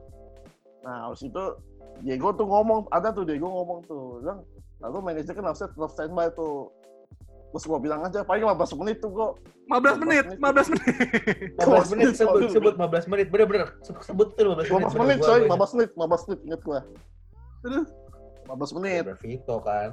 [0.84, 1.44] Nah, habis itu
[2.04, 4.46] Diego tuh ngomong, ada tuh Diego ngomong tuh, bilang,
[4.78, 6.70] lalu manajer kan harusnya tetap standby tuh.
[7.48, 9.32] Terus gua bilang aja, paling 15 menit tuh kok.
[9.68, 10.84] 15 menit, 15 menit.
[11.56, 13.26] 15 menit sebut, sebut 15 menit.
[13.28, 13.68] Bener-bener.
[13.84, 14.84] Sebut, tuh 15 menit.
[14.88, 16.80] 15 menit coy, gua- gua 15 menit, 15 menit inget gua.
[17.64, 17.88] Terus?
[18.44, 19.02] 15 menit.
[19.04, 19.90] Bener Vito kan.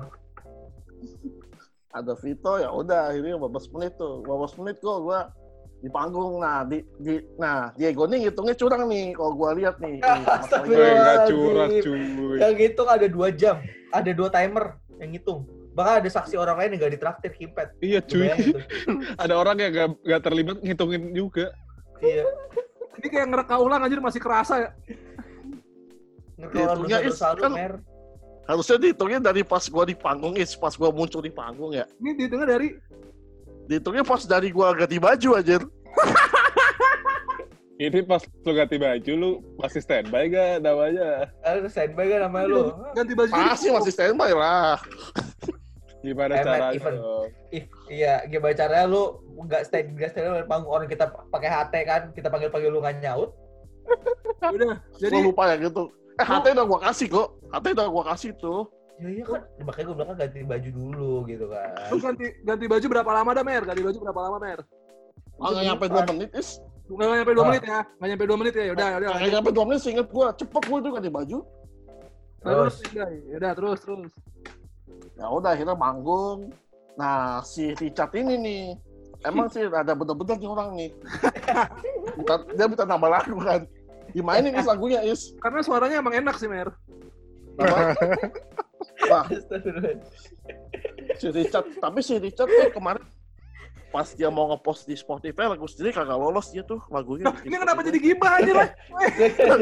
[1.95, 4.19] Ada Vito ya udah akhirnya 15 menit tuh.
[4.23, 5.19] 15 menit kok gua
[5.83, 10.03] di panggung nah di, di nah Diego nih ngitungnya curang nih kalau gua lihat nih.
[10.03, 10.87] Astagfirullah.
[10.87, 12.01] Eh, nggak curang, cuy.
[12.39, 13.55] Yang ngitung ada 2 jam.
[13.91, 14.65] Ada 2 timer
[14.99, 15.47] yang ngitung.
[15.75, 17.67] Bahkan ada saksi orang lain yang gak ditraktir kimpet.
[17.83, 18.31] Iya, cuy.
[19.23, 21.51] Ada orang yang gak, gak terlibat ngitungin juga.
[21.99, 22.23] Iya.
[23.03, 24.69] Ini kayak ngereka ulang anjir masih kerasa ya.
[26.39, 27.73] Lu is- satu kan- mer.
[28.45, 31.83] Harusnya dihitungnya dari pas gua di panggung, is pas gua muncul di panggung ya.
[31.99, 32.69] Ini dihitungnya dari
[33.65, 35.57] Dihitungnya pas dari gua ganti baju aja.
[37.75, 41.27] Ini pas lu ganti baju, lu masih standby gak namanya?
[41.43, 42.63] Ada standby kan namanya lu.
[42.95, 43.31] ganti baju.
[43.35, 44.79] Masih masih standby lah.
[46.05, 46.69] Gimana Eh, caranya?
[46.71, 47.27] even- dong?
[47.49, 49.03] Ih, iya, gimana caranya lu
[49.41, 52.79] nggak stand nggak stand di panggung orang kita pakai HT kan, kita panggil panggil lu
[52.79, 53.33] nggak nyaut.
[54.53, 54.77] Udah.
[54.97, 55.83] Jadi Gua lupa ya gitu.
[56.15, 57.27] Eh, HT udah gua kasih kok.
[57.49, 58.69] HT udah gua kasih tuh.
[58.95, 61.67] Ya iya kan, makanya gue bilang kan ganti baju dulu gitu kan.
[61.91, 63.63] lu ganti ganti baju berapa lama dah, Mer?
[63.67, 64.59] Ganti baju berapa lama, Mer?
[65.35, 66.49] Ah, nggak nyampe 2 menit, is.
[66.87, 67.47] Nggak nyampe 2 Ah.
[67.51, 67.79] menit ya.
[67.83, 68.63] Nggak nyampe 2 menit ya.
[68.71, 69.09] Udah, udah.
[69.19, 70.27] Nggak nyampe 2 menit, seinget gua.
[70.31, 71.37] Cepet gua itu ganti baju.
[72.39, 72.75] Terus,
[73.35, 74.11] udah terus, terus.
[75.15, 76.51] Ya udah, akhirnya manggung.
[76.95, 78.63] Nah, si Richard ini nih,
[79.27, 80.89] emang sih ada bener-bener nih orang nih.
[82.17, 83.67] Minta, dia minta nama lagu kan.
[84.15, 85.35] Dimainin is lagunya is.
[85.43, 86.71] Karena suaranya emang enak sih, Mer.
[89.11, 89.27] Wah,
[91.19, 91.65] si Richard.
[91.79, 93.03] Tapi si Richard tuh kemarin
[93.95, 97.31] pas dia mau ngepost di Spotify lagu sendiri kagak lolos dia tuh lagunya.
[97.31, 98.67] Nah, ini kenapa jadi gibah aja lah?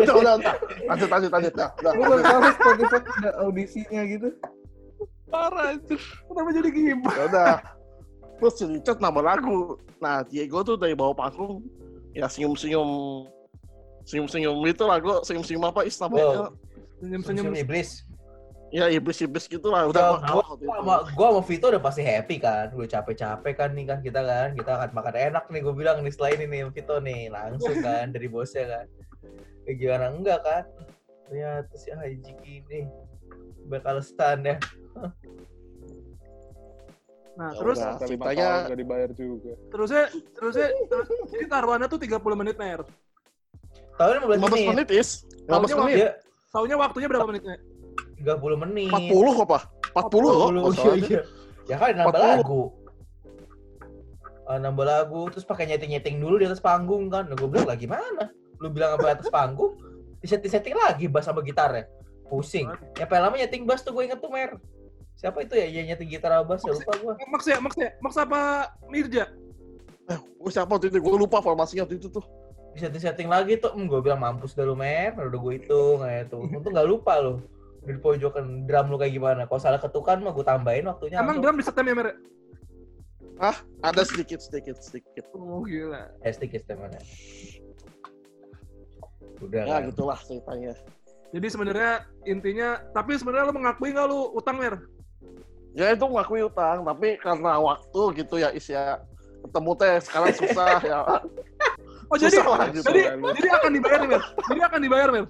[0.02, 0.56] Udah, udah, udah.
[0.90, 1.54] Lanjut, lanjut, lanjut.
[1.54, 4.30] Udah, udah, Gue baru tahu Spotify ada audisinya gitu.
[5.34, 5.98] Parah anjir.
[6.30, 7.14] Kenapa jadi gibah?
[7.18, 7.54] Ya udah.
[8.38, 9.82] Terus Richard nambah lagu.
[9.98, 11.66] Nah, Diego tuh dari bawah panggung
[12.14, 13.26] ya senyum-senyum
[14.06, 16.54] senyum-senyum itu lagu senyum-senyum apa is namanya?
[16.54, 16.54] Oh.
[17.02, 17.50] Senyum-senyum.
[17.50, 18.06] Senyum iblis.
[18.74, 19.86] Ya iblis-iblis gitu lah.
[19.90, 22.74] Udah Ya, gua Gua sama, gua sama Vito udah pasti happy kan.
[22.74, 24.50] Udah capek-capek kan nih kan kita kan.
[24.58, 27.30] Kita akan makan enak nih gue bilang nih setelah ini nih Vito nih.
[27.30, 28.86] Langsung kan dari bosnya kan.
[29.70, 30.64] Eh, gimana enggak kan.
[31.34, 32.86] Ternyata si Haji ini
[33.66, 34.62] bakal stand ya.
[37.34, 37.98] Nah, Ya terus udah.
[37.98, 39.52] Ceritanya- tahun gak dibayar juga.
[39.74, 40.04] terusnya
[40.38, 42.86] terusnya terus jadi taruhannya tuh 30 menit, Mer.
[43.98, 44.70] Tahun 15 15 menit.
[44.70, 45.10] menit is.
[45.42, 45.96] 15 Tahunnya menit.
[45.98, 46.10] Dia
[46.54, 47.56] Taunya waktunya berapa menitnya?
[48.14, 48.94] 30 menit.
[48.94, 49.60] 40 apa?
[49.90, 50.50] 40 loh.
[50.54, 51.10] Lu- masalahnya.
[51.10, 51.22] iya.
[51.66, 52.30] Ya kan nambah 40.
[52.38, 52.62] lagu.
[54.46, 57.26] Ah, nambah lagu terus pakai nyeting-nyeting dulu di atas panggung kan.
[57.26, 58.30] Nah, gue bilang lah gimana?
[58.62, 59.74] Lu bilang apa atas panggung?
[60.24, 61.84] Disetting-setting lagi bass sama gitarnya.
[62.32, 62.72] Pusing.
[62.96, 64.56] Ya paling lama nyeting bass tuh gue inget tuh Mer.
[65.20, 66.64] Siapa itu ya yang nyeting gitar sama bass?
[66.64, 67.14] Ya lupa gue.
[67.28, 69.30] Max ya, Max ya, Max apa Mirja?
[70.08, 71.04] Eh, gua siapa waktu itu?
[71.04, 72.24] Gue lupa formasinya waktu itu tuh.
[72.74, 73.76] Disetting-setting lagi tuh.
[73.76, 75.12] Hmm, gue bilang mampus dah lu Mer.
[75.20, 76.48] Udah gue hitung kayak tuh.
[76.48, 77.44] Untung gak lupa lu.
[77.84, 79.44] Di pojokan drum lu kayak gimana.
[79.44, 81.20] Kalau salah ketukan mah gue tambahin waktunya.
[81.20, 82.16] Emang drum di setem ya, Mer?
[83.84, 85.28] Ada sedikit, sedikit, sedikit.
[85.36, 86.16] Oh, gila.
[86.24, 86.96] Eh, stick mana?
[89.40, 89.90] Udah Ya kan.
[89.90, 90.74] gitulah ceritanya.
[91.34, 91.92] Jadi sebenarnya
[92.24, 94.78] intinya, tapi sebenarnya lu mengakui nggak lu utang, Mer?
[95.74, 99.02] Ya itu ngakui utang, tapi karena waktu gitu ya Is ya
[99.42, 101.00] ketemu teh sekarang susah ya.
[102.12, 102.86] Oh, jadi Susah lah gitu.
[102.94, 104.22] jadi jadi akan dibayar nih, Mer.
[104.46, 105.26] Jadi akan dibayar, Mer.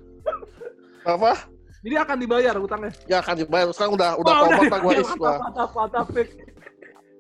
[1.08, 1.32] Apa?
[1.80, 2.92] Jadi akan dibayar utangnya.
[3.08, 3.68] Ya akan dibayar.
[3.72, 5.00] Sekarang udah udah Oh, tobat dibayar.
[5.00, 5.12] Is.
[5.16, 6.06] Mantap, mantap.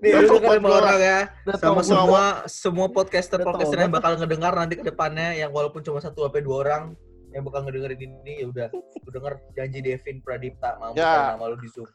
[0.03, 0.83] Nih, lu gua.
[0.83, 1.19] orang ya.
[1.55, 6.27] Sama semua semua podcaster podcaster yang bakal ngedengar nanti ke depannya yang walaupun cuma satu
[6.27, 6.83] sampai dua orang
[7.31, 11.33] yang bakal ngedengerin ini ya udah lu denger janji Devin Pradipta mau Ya.
[11.33, 11.87] nama lu di Zoom.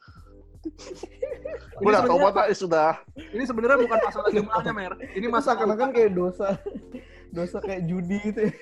[1.78, 2.98] Udah lah Is sudah.
[3.14, 4.92] Ini sebenarnya bukan masalah jumlahnya, Mer.
[5.14, 6.58] Ini Masa masalah kan kayak dosa
[7.36, 8.52] dosa kayak judi gitu ya.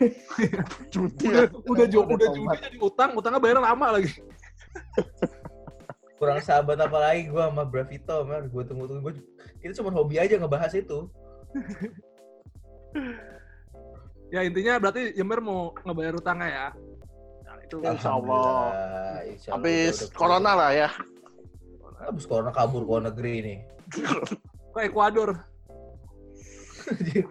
[0.93, 1.49] Judi udah ya.
[1.49, 4.13] udah Udah udah judi jadi utang, utangnya bayar lama lagi.
[6.17, 8.49] Kurang sahabat apa lagi gua sama Bravito, man.
[8.49, 9.15] Gua tunggu-tunggu gua
[9.61, 11.09] kita cuma hobi aja ngebahas itu.
[14.27, 16.67] Ya intinya berarti Yemer mau ngebayar utangnya ya.
[17.47, 17.95] Nah, itu Ya.
[17.95, 18.43] Insya Allah.
[18.43, 20.89] Alhamdulillah, insya Allah Habis corona lah ya.
[22.03, 23.59] Habis corona kabur ke luar negeri nih.
[24.75, 25.31] ke Ekuador.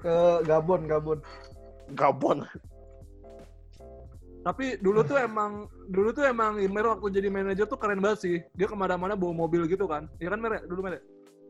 [0.00, 1.18] Ke Gabon, Gabon.
[1.92, 2.38] Gabon.
[4.46, 8.36] Tapi dulu tuh emang dulu tuh emang Yemer waktu jadi manajer tuh keren banget sih.
[8.54, 10.06] Dia ke mana-mana bawa mobil gitu kan.
[10.22, 10.62] Iya kan Mer?
[10.70, 11.02] Dulu Mer?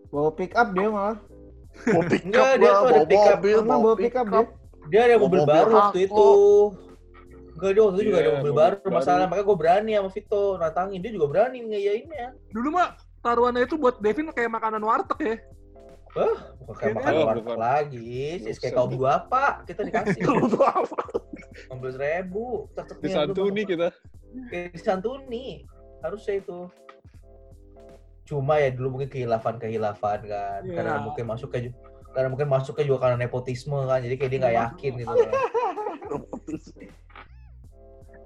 [0.09, 1.21] Bawa pick up dia malah.
[1.93, 3.37] Mau pick Enggak, up dia tuh ada bawa pick up.
[3.37, 4.45] mobil, mau bawa pick up dia.
[4.89, 6.29] Dia ada Bawa mobil mobil baru waktu itu.
[7.53, 8.77] Enggak, dia waktu itu juga Iya, ada mobil mobil baru.
[8.81, 8.97] baru.
[8.97, 10.99] Masalah makanya gue berani sama Vito nantangin.
[11.05, 12.27] Dia juga berani ngeyainnya.
[12.49, 12.89] Dulu mah
[13.21, 15.37] taruhannya itu buat Devin kayak makanan warteg ya.
[16.17, 17.59] Bukan kayak Ini makan kan- warteg bukan.
[17.61, 18.19] lagi.
[18.41, 18.89] Sis kayak Bukan.
[18.89, 19.45] kaum dua apa?
[19.63, 20.21] Kita dikasih.
[20.25, 20.69] Apa?
[21.71, 22.47] Ambil seribu.
[22.73, 23.89] Cocok nih, Disantuni aduh, kita.
[24.49, 25.47] Kayak disantuni.
[26.01, 26.59] Harusnya itu.
[28.27, 30.61] Cuma ya dulu mungkin kehilafan-kehilafan kan.
[30.65, 30.75] Iya.
[30.75, 31.79] Karena mungkin masuknya juga
[32.11, 34.01] karena mungkin masuknya juga karena nepotisme kan.
[34.01, 35.13] Jadi kayak dia nggak yakin gitu.
[35.13, 35.31] kan.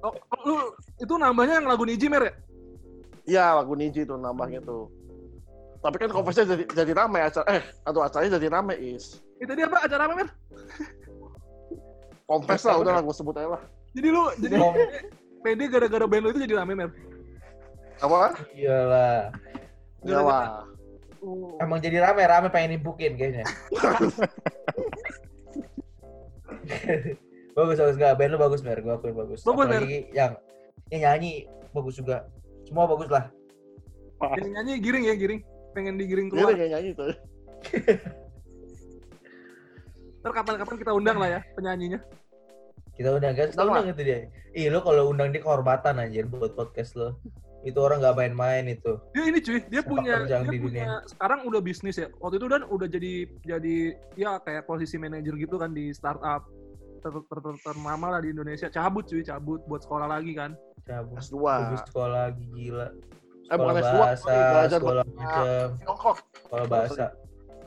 [0.01, 0.57] Oh, oh, lu
[0.97, 2.35] itu nambahnya yang lagu Niji Mer ya?
[3.29, 4.89] Iya, lagu Niji tuh nambahnya tuh.
[5.81, 9.25] Tapi kan konversinya jadi jadi rame acara eh atau acaranya jadi rame is.
[9.41, 10.29] Itu dia apa acara apa Mer?
[12.29, 13.63] Confess lah udah lah gue sebut aja lah.
[13.97, 14.77] Jadi lu jadi Oh,
[15.41, 16.91] pede gara-gara band lu itu jadi rame Mer.
[18.05, 18.37] Apa?
[18.53, 19.33] iyalah.
[20.05, 20.65] Ya lah.
[21.21, 21.53] Oh.
[21.61, 23.45] Emang jadi rame-rame pengen nimpukin kayaknya.
[27.51, 29.83] bagus bagus gak band lu bagus mer gue akuin bagus Bagus, Mer.
[29.83, 30.33] apalagi yang
[30.89, 32.31] yang nyanyi bagus juga
[32.65, 33.27] semua bagus lah
[34.37, 35.41] Yang nyanyi giring ya giring.
[35.71, 36.53] Pengen digiring Dia keluar.
[36.53, 37.13] kayak nyanyi tuh.
[40.21, 41.99] Ntar kapan-kapan kita undang lah ya penyanyinya.
[42.93, 44.19] kita undang guys kita Undang itu dia
[44.53, 47.17] ih lo kalau undang dia kehormatan anjir buat podcast lo
[47.61, 50.87] itu orang nggak main-main itu Dia ini cuy, dia Sepak punya dia di punya dunia.
[51.07, 52.07] sekarang udah bisnis ya.
[52.15, 53.75] Waktu itu dan udah jadi jadi
[54.17, 56.45] ya kayak posisi manajer gitu kan di startup
[57.01, 58.69] ter, ter, ter, ternama lah di Indonesia.
[58.69, 60.53] Cabut cuy, cabut buat sekolah lagi kan.
[60.83, 61.37] cabut S2.
[61.37, 62.89] bagus sekolah lagi gila
[63.51, 65.69] Eh, bukan S2, bahasa belajar sekolah bahasa macam
[66.39, 67.05] sekolah bahasa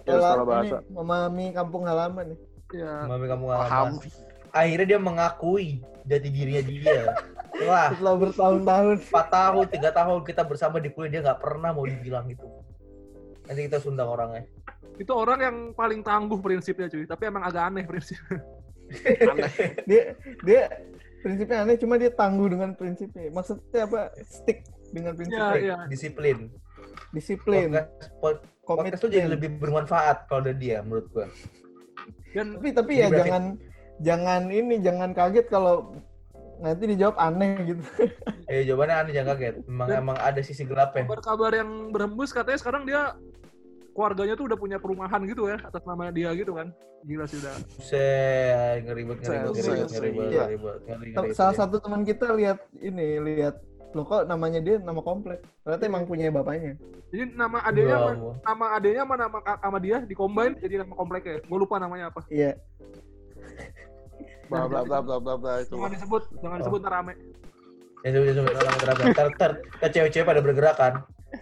[0.03, 0.77] Ya, sekolah Sekolah bahasa.
[0.79, 2.39] ini, memahami kampung halaman nih.
[2.73, 2.93] Ya.
[3.05, 3.61] mami kamu Paham.
[3.61, 3.93] ngalaman
[4.49, 5.69] akhirnya dia mengakui
[6.03, 7.01] jati dirinya dia
[7.63, 8.95] wah Setelah bertahun-tahun.
[9.05, 12.47] 4 tahun, 3 tahun kita bersama di kuliah dia nggak pernah mau dibilang itu.
[13.43, 14.43] Nanti kita sundang orangnya.
[14.95, 18.17] Itu orang yang paling tangguh prinsipnya cuy, tapi emang agak aneh prinsip.
[19.85, 20.61] Dia dia
[21.21, 23.29] prinsipnya aneh cuma dia tangguh dengan prinsipnya.
[23.29, 24.01] Maksudnya apa?
[24.23, 25.57] Stick dengan Iya, prinsipnya.
[25.57, 25.77] iya.
[25.89, 26.37] Disiplin.
[27.09, 29.33] Disiplin, Podcast, pod- podcast tuh jadi komitmen.
[29.35, 31.25] lebih bermanfaat kalau ada dia menurut gua.
[32.31, 33.43] Dan Tapi tapi ya berarti- jangan
[33.99, 35.93] jangan ini jangan kaget kalau
[36.59, 37.83] nanti dijawab aneh gitu.
[38.47, 39.55] Eh jawabannya aneh jangan kaget.
[39.65, 41.05] Memang Dan- emang ada sisi gelapnya.
[41.05, 43.13] kabar-kabar yang berhembus katanya sekarang dia
[43.91, 46.73] keluarganya tuh udah punya perumahan gitu ya atas nama dia gitu kan.
[47.03, 47.53] Gila sih udah.
[47.75, 50.41] Buset, ngeri banget, ngeri banget, ngeri Buset, banget, ngeri banget, iya.
[50.41, 51.31] ngeri banget, ngeri, Sa- ngeri.
[51.35, 53.55] Salah satu teman kita lihat ini lihat
[53.93, 55.45] lo kok namanya dia nama komplek.
[55.61, 56.73] Ternyata emang punya bapaknya.
[57.13, 60.93] Jadi nama adanya Ya sama, nama adanya sama nama kak- sama dia dicombine jadi nama
[60.97, 61.45] kompleknya.
[61.45, 62.25] Gue lupa namanya apa.
[62.27, 62.57] Iya.
[64.49, 65.77] Bla bla bla bla bla bla itu.
[65.77, 67.13] Jangan disebut, jangan disebut ntar rame.
[68.03, 68.97] Ya coba coba terang terang.
[69.13, 70.93] Ter ter ter cewek-cewek pada bergerak kan.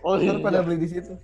[0.04, 0.64] Oh pada iya.
[0.64, 1.16] beli di situ.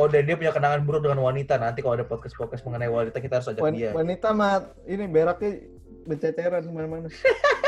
[0.00, 1.60] Oh, dan dia punya kenangan buruk dengan wanita.
[1.60, 3.92] Nanti kalau ada podcast-podcast mengenai wanita, kita harus ajak Wan- dia.
[3.92, 5.60] wanita mah ini beraknya
[6.08, 7.08] bececeran ke mana-mana.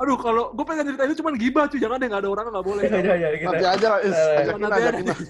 [0.00, 2.64] Aduh, kalau gue pengen cerita itu cuma gibah cuy, jangan deh nggak ada orang nggak
[2.64, 2.82] boleh.
[2.88, 4.16] Ya, ya, ya, kita- Nanti aja lah, Is.
[4.16, 5.12] Eh, Ajakin nanti ajakin aja.
[5.12, 5.26] aja.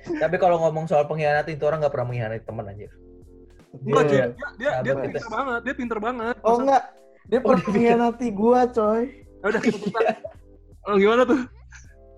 [0.00, 2.90] Tapi kalau ngomong soal pengkhianat itu orang nggak pernah mengkhianati teman anjir.
[3.70, 4.26] Enggak cuy, Iya.
[4.30, 6.36] dia dia, dia pinter banget, dia pinter banget.
[6.42, 6.82] Oh enggak,
[7.26, 9.02] dia Oh, pernah dia mengkhianati gua coy.
[9.42, 10.00] Ya udah kita.
[10.86, 11.40] Oh, gimana tuh?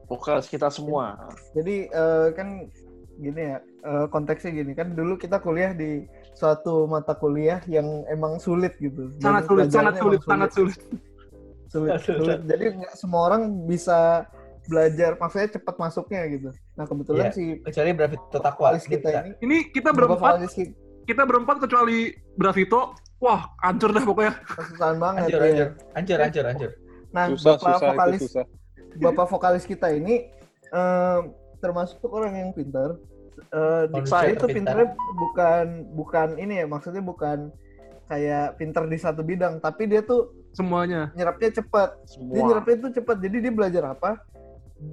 [0.06, 1.16] Vokalis kita semua.
[1.52, 2.68] Jadi eh, kan
[3.16, 8.36] gini ya, eh, konteksnya gini kan dulu kita kuliah di suatu mata kuliah yang emang
[8.36, 9.08] sulit gitu.
[9.18, 10.78] Sangat sulit, sangat sulit, emang sangat sulit.
[11.72, 12.38] Sulit, sulit.
[12.44, 14.28] Jadi nggak semua orang bisa
[14.62, 16.48] belajar, maksudnya cepat masuknya gitu.
[16.76, 17.34] Nah kebetulan Iya.
[17.34, 18.70] si Kecuali Bravito Takwa.
[18.70, 20.70] vokalis kita ini, Ini kita berempat, kita
[21.02, 22.94] kita berempat kecuali Bravito.
[23.18, 24.34] Wah, hancur dah pokoknya.
[24.44, 25.66] kesusahan banget Hancur, ya.
[25.94, 26.70] hancur, hancur, hancur.
[27.10, 28.44] Nah Susah, bapak susah vokalis susah.
[28.94, 30.28] bapak vokalis kita ini
[30.68, 31.20] em,
[31.58, 32.98] termasuk orang yang pintar.
[33.48, 37.48] Eh, saya itu pintarnya bukan bukan ini ya maksudnya bukan
[38.06, 41.08] kayak pintar di satu bidang, tapi dia tuh Semuanya.
[41.12, 41.90] nyerapnya cepat.
[41.98, 42.44] Dia Semua.
[42.46, 43.16] nyerapnya itu cepat.
[43.18, 44.10] Jadi dia belajar apa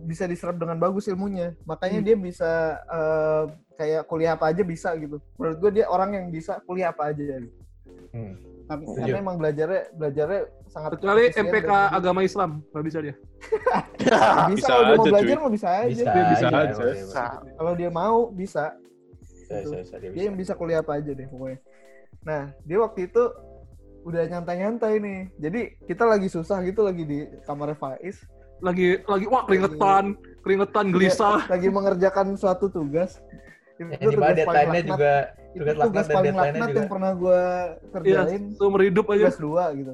[0.01, 1.53] bisa diserap dengan bagus ilmunya.
[1.63, 2.05] Makanya Hmm.
[2.05, 3.43] dia bisa eh,
[3.75, 5.19] kayak kuliah apa aja bisa gitu.
[5.35, 7.49] Menurut gue dia orang yang bisa kuliah apa aja gitu.
[8.09, 8.33] Hmm.
[8.65, 13.15] Tapi karena emang belajarnya belajarnya sangat Kecuali MPK dan- agama Islam, nggak bisa dia.
[13.97, 14.17] bisa,
[14.47, 15.41] Bisa kalau dia mau aja, belajar cuy.
[15.41, 15.89] mau bisa aja.
[15.89, 16.59] Bisa, Dia bisa aja.
[16.61, 16.83] aja.
[16.93, 17.23] Bisa.
[17.57, 18.63] Kalau dia mau bisa.
[19.25, 20.25] Bisa, bisa, bisa, dia Dia bisa.
[20.29, 21.59] yang bisa kuliah apa aja deh pokoknya.
[22.21, 23.23] Nah, dia waktu itu
[24.09, 25.19] udah nyantai-nyantai nih.
[25.37, 28.25] Jadi kita lagi susah gitu lagi di kamarnya Faiz.
[28.59, 31.45] Lagi lagi wah keringetan, keringetan gelisah.
[31.47, 33.21] Lagi mengerjakan suatu tugas.
[33.79, 35.13] Itu Yang di mana deadline-nya juga
[35.49, 36.79] itu tugas tugas laknat dan paling deadline-nya laknat juga.
[36.79, 39.17] yang pernah gue Iya, kerjain seumur hidup aja.
[39.23, 39.91] tugas dua gitu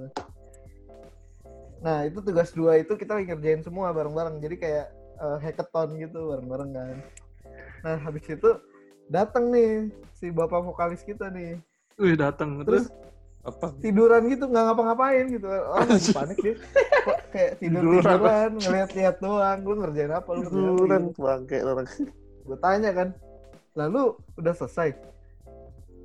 [1.79, 6.33] nah itu tugas dua itu kita lagi ngerjain semua bareng-bareng jadi kayak eh, hackathon gitu
[6.33, 6.95] bareng-bareng kan
[7.85, 8.49] nah habis itu
[9.05, 11.61] datang nih si bapak vokalis kita nih
[11.95, 12.65] Wih, datang.
[12.65, 13.14] terus Terus
[13.45, 13.77] Apa?
[13.77, 15.45] tiduran gitu nggak ngapa-ngapain gitu.
[15.77, 16.55] Orang lagi panik dia.
[17.05, 19.57] Kok kayak tidur tiduran ngeliat-liat doang.
[19.61, 20.29] Lu ngerjain apa?
[20.33, 21.87] Lu Tiduran bangke orang.
[22.45, 23.07] gue tanya kan
[23.77, 24.97] lalu udah selesai?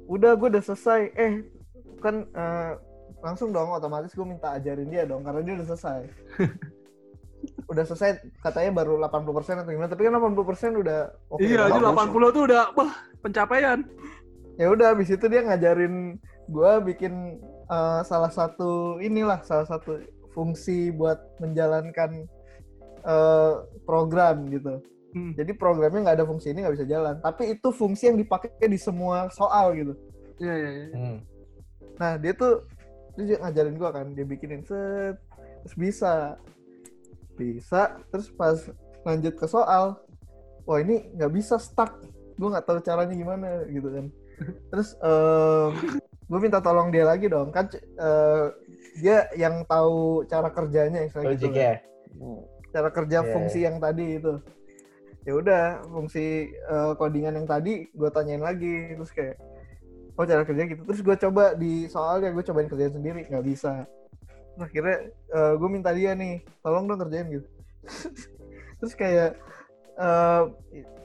[0.04, 1.00] Udah gue udah selesai.
[1.16, 1.32] Eh
[2.04, 2.72] kan eh,
[3.24, 6.00] langsung dong otomatis gue minta ajarin dia dong karena dia udah selesai.
[7.72, 11.00] Udah selesai katanya baru 80% atau gimana tapi kan 80% udah
[11.32, 12.92] oke iya, aja 80 tuh udah wah
[13.24, 13.80] pencapaian.
[14.60, 17.38] ya udah habis itu dia ngajarin gue bikin
[17.70, 20.02] eh, salah satu inilah salah satu
[20.34, 22.26] fungsi buat menjalankan
[23.06, 23.54] eh,
[23.86, 25.34] program gitu Hmm.
[25.34, 28.78] jadi programnya nggak ada fungsi ini nggak bisa jalan tapi itu fungsi yang dipakai di
[28.78, 29.98] semua soal gitu
[30.38, 30.86] Iya, iya, iya.
[30.94, 31.18] Hmm.
[31.98, 32.62] nah dia tuh
[33.18, 35.18] dia ngajarin gua kan dia bikinin set
[35.66, 36.38] terus bisa
[37.34, 38.54] bisa terus pas
[39.02, 39.98] lanjut ke soal
[40.62, 41.98] wah ini nggak bisa stuck
[42.38, 44.06] gua nggak tahu caranya gimana gitu kan
[44.70, 44.94] terus
[46.30, 47.50] gue minta tolong dia lagi dong.
[47.50, 48.46] Kan eh,
[49.02, 51.58] dia yang tahu cara kerjanya istilah gitu kan.
[51.58, 51.74] ya.
[52.70, 54.38] cara kerja Iya, fungsi yang tadi itu.
[55.26, 58.94] Ya udah fungsi eh, codingan yang tadi gue tanyain lagi.
[58.94, 59.36] Terus kayak
[60.14, 60.82] oh cara kerja gitu.
[60.86, 63.90] Terus gue coba di soalnya gue cobain kerjain sendiri nggak bisa.
[64.54, 64.98] Terus akhirnya
[65.58, 67.48] gue minta dia nih tolong dong kerjain gitu.
[68.78, 69.34] Terus kayak
[70.00, 70.42] eh,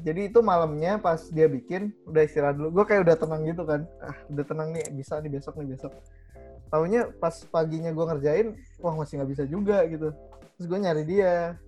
[0.05, 2.81] jadi itu malamnya pas dia bikin udah istirahat dulu.
[2.81, 3.81] Gue kayak udah tenang gitu kan.
[3.99, 5.91] Ah udah tenang nih bisa nih besok nih besok.
[6.71, 8.47] Taunya pas paginya gue ngerjain
[8.79, 10.13] wah masih nggak bisa juga gitu.
[10.55, 11.59] Terus gue nyari dia.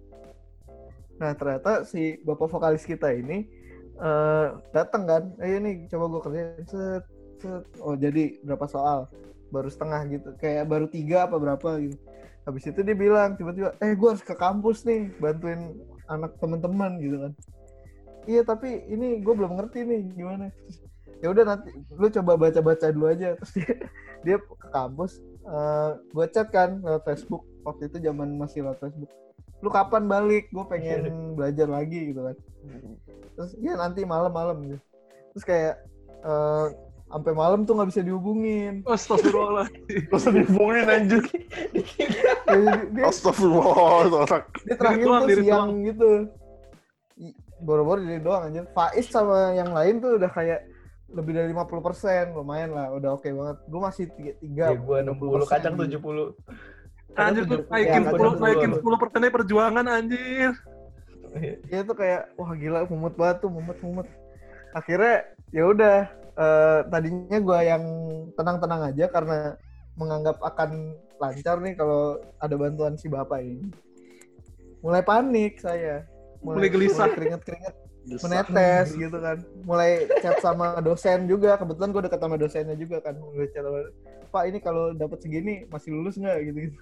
[1.18, 3.50] Nah ternyata si bapak vokalis kita ini
[3.98, 5.24] eh datang kan.
[5.44, 6.64] Ayo nih coba gue kerjain.
[6.70, 7.04] Set
[7.44, 7.64] set.
[7.84, 9.10] Oh jadi berapa soal?
[9.50, 10.30] Baru setengah gitu.
[10.40, 11.98] Kayak baru tiga apa berapa gitu.
[12.48, 15.76] Habis itu dia bilang tiba-tiba eh gue harus ke kampus nih bantuin
[16.08, 17.32] anak teman-teman gitu kan.
[18.28, 20.52] Iya tapi ini gue belum ngerti nih gimana.
[21.24, 23.40] Ya udah nanti lu coba baca-baca dulu aja.
[23.40, 23.74] Terus dia,
[24.24, 25.24] dia ke kampus
[26.12, 27.48] gue chat kan lewat Facebook.
[27.64, 29.12] Waktu itu zaman masih lewat Facebook.
[29.64, 30.52] Lu kapan balik?
[30.52, 31.08] Gue pengen
[31.38, 32.36] belajar lagi gitu kan.
[33.40, 34.78] Terus ya nanti malam-malam gitu.
[35.36, 35.76] Terus kayak
[36.24, 36.66] eh,
[37.08, 39.68] sampai malam tuh nggak bisa dihubungin Astagfirullah.
[39.88, 41.24] Terus dihubungin anjir.
[43.00, 44.44] Astagfirullah.
[44.68, 46.28] dia terakhir tuh siang gitu
[47.62, 50.66] boro-boro diri doang aja Faiz sama yang lain tuh udah kayak
[51.08, 55.48] lebih dari 50% lumayan lah udah oke banget gue masih tiga, tiga Ya gue 60,
[55.48, 56.36] kadang 70.
[57.18, 58.84] Anjir tuh naikin Ya, 10 kadang naikin 70.
[58.84, 60.52] 10 persennya perjuangan anjir.
[61.70, 64.08] dia tuh kayak wah gila mumet banget tuh mumet mumet
[64.74, 67.84] akhirnya ya udah eh, tadinya gue yang
[68.38, 69.38] tenang-tenang aja karena
[69.98, 73.74] menganggap akan lancar nih kalau ada bantuan si bapak ini.
[74.86, 76.06] Mulai panik saya.
[76.46, 77.10] Mulai gelisah.
[77.10, 77.76] keringet-keringet
[78.08, 79.38] menetes gitu kan.
[79.66, 81.58] Mulai chat sama dosen juga.
[81.58, 83.18] Kebetulan gue dekat sama dosennya juga kan.
[83.18, 83.82] Mulai chat sama
[84.28, 86.38] pak ini kalau dapat segini masih lulus nggak?
[86.46, 86.80] Gitu gitu.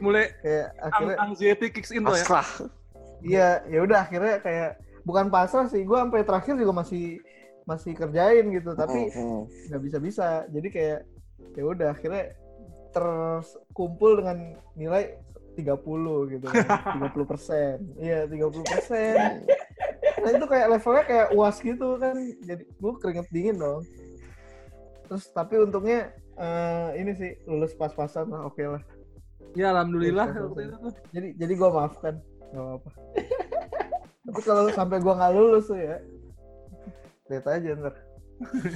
[0.00, 2.24] Mulai kayak akhirnya anxiety kicks in tuh ya.
[3.20, 4.70] Iya ya udah akhirnya kayak
[5.02, 5.82] bukan pasrah sih.
[5.82, 7.20] Gue sampai terakhir juga masih
[7.70, 9.14] masih kerjain gitu tapi
[9.70, 11.00] nggak bisa bisa jadi kayak
[11.54, 12.34] ya udah akhirnya
[12.90, 15.14] terkumpul dengan nilai
[15.54, 16.46] 30 gitu.
[16.50, 17.76] 30 persen.
[17.98, 19.16] Iya 30 persen.
[20.20, 22.16] Nah itu kayak levelnya kayak uas gitu kan.
[22.44, 23.82] Jadi gue keringet dingin dong.
[25.10, 28.82] Terus tapi untungnya eh, ini sih lulus pas-pasan lah oke lah.
[29.58, 30.30] Ya alhamdulillah
[31.10, 32.14] jadi jadi gue maafkan
[32.54, 32.90] nggak apa-apa.
[34.30, 35.98] Tapi kalau sampai gue nggak lulus tuh ya
[37.30, 37.94] lihat aja ntar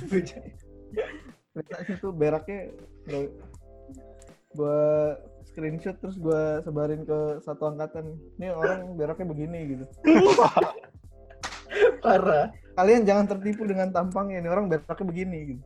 [1.54, 2.70] lihat aja tuh beraknya
[4.54, 4.80] gue
[5.50, 9.84] screenshot terus gue sebarin ke satu angkatan ini orang beraknya begini gitu
[12.04, 12.54] Parah.
[12.78, 15.62] kalian jangan tertipu dengan tampangnya ini orang beraknya begini gitu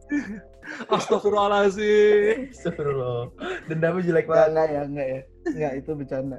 [0.88, 2.52] Astagfirullahaladzim.
[2.52, 3.32] Astagfirullah.
[3.66, 4.48] Dendamnya jelek banget.
[4.52, 5.20] enggak ya, enggak ya.
[5.48, 6.38] Enggak, itu bercanda.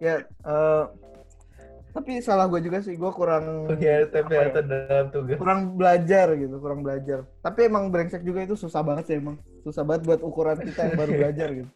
[0.00, 0.84] Ya, eh,
[1.90, 5.38] tapi salah gue juga sih, gue kurang ya, pengkhianatan dalam tugas.
[5.42, 7.26] kurang belajar gitu, kurang belajar.
[7.42, 9.36] Tapi emang brengsek juga itu susah banget sih emang.
[9.66, 11.70] Susah banget buat ukuran kita yang baru belajar gitu.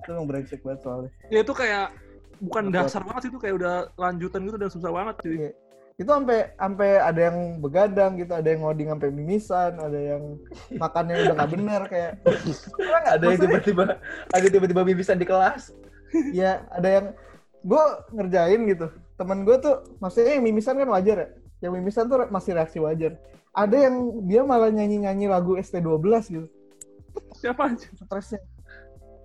[0.00, 1.10] Itu emang brengsek banget soalnya.
[1.28, 1.92] Ya itu kayak
[2.40, 2.76] bukan Betul.
[2.80, 5.36] dasar banget sih itu kayak udah lanjutan gitu udah susah banget cuy.
[5.36, 5.50] Iya.
[6.00, 10.22] Itu sampai sampai ada yang begadang gitu, ada yang ngoding sampai mimisan, ada yang
[10.80, 12.12] makannya udah nggak bener kayak.
[13.04, 13.84] Ada yang tiba-tiba
[14.32, 15.76] ada tiba-tiba bibisan di kelas.
[16.34, 17.06] ya ada yang
[17.60, 17.84] gue
[18.16, 18.88] ngerjain gitu
[19.20, 21.28] temen gue tuh maksudnya yang mimisan kan wajar ya
[21.60, 23.20] yang mimisan tuh masih reaksi wajar
[23.52, 23.94] ada yang
[24.24, 26.48] dia malah nyanyi nyanyi lagu ST12 gitu
[27.36, 27.84] Siapa aja?
[28.00, 28.40] stresnya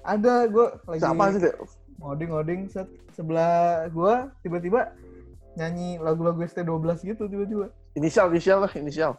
[0.04, 1.56] ada gue lagi Siapa sih, Dek?
[1.96, 4.92] ngoding ngoding set sebelah gue tiba-tiba
[5.56, 6.76] nyanyi lagu-lagu ST12
[7.08, 9.16] gitu tiba-tiba Inisial, inisial lah, inisial.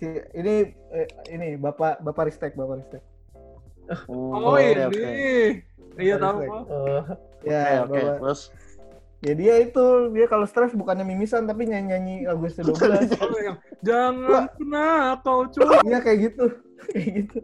[0.00, 3.04] Si- ini eh, ini bapak bapak Ristek bapak Ristek
[4.08, 4.84] Oh, oke, ini.
[4.84, 5.12] oke.
[5.96, 6.60] Iya tahu kok.
[6.68, 7.00] Oh,
[7.40, 8.00] ya Oke, oke.
[8.00, 8.40] bapak Terus
[9.18, 12.78] ya dia itu dia kalau stres bukannya mimisan tapi nyanyi nyanyi lagu ST12
[13.18, 15.66] Oh, yang, Jangan pernah kau cuy.
[15.84, 16.44] Iya kayak gitu,
[16.90, 17.38] kayak gitu.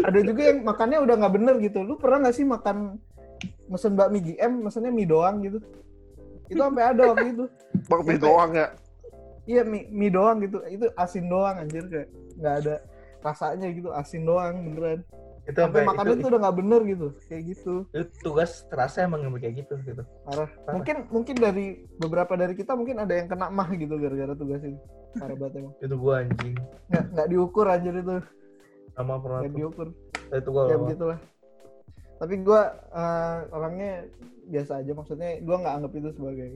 [0.00, 1.80] Ada juga yang makannya udah nggak bener gitu.
[1.80, 3.00] Lu pernah nggak sih makan
[3.66, 5.58] mesen bakmi GM, mesennya mie doang gitu?
[6.48, 7.44] Itu sampai ada waktu itu.
[7.88, 8.66] bang mie Sampai- doang ya.
[9.48, 10.60] Iya mie, mie doang gitu.
[10.68, 12.74] Itu asin doang anjir kayak nggak ada
[13.20, 15.00] rasanya gitu, asin doang beneran.
[15.48, 17.74] Itu Sampai makannya itu, tuh udah nggak bener gitu, kayak gitu.
[17.96, 20.02] itu tugas terasa emang kayak gitu gitu.
[20.28, 20.46] Parah.
[20.46, 20.74] Parah.
[20.76, 21.66] Mungkin mungkin dari
[21.96, 24.78] beberapa dari kita mungkin ada yang kena mah gitu gara-gara tugas ini.
[25.16, 25.74] Parah banget emang.
[25.80, 26.54] Itu gua anjing.
[26.92, 28.16] Nggak nggak diukur anjir itu,
[28.94, 29.88] Sama pernah nggak diukur.
[30.30, 31.18] Itu gua ya begitulah
[32.20, 32.62] tapi gue
[33.48, 34.04] orangnya
[34.44, 36.50] biasa aja maksudnya gue nggak anggap itu sebagai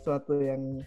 [0.00, 0.80] sesuatu yang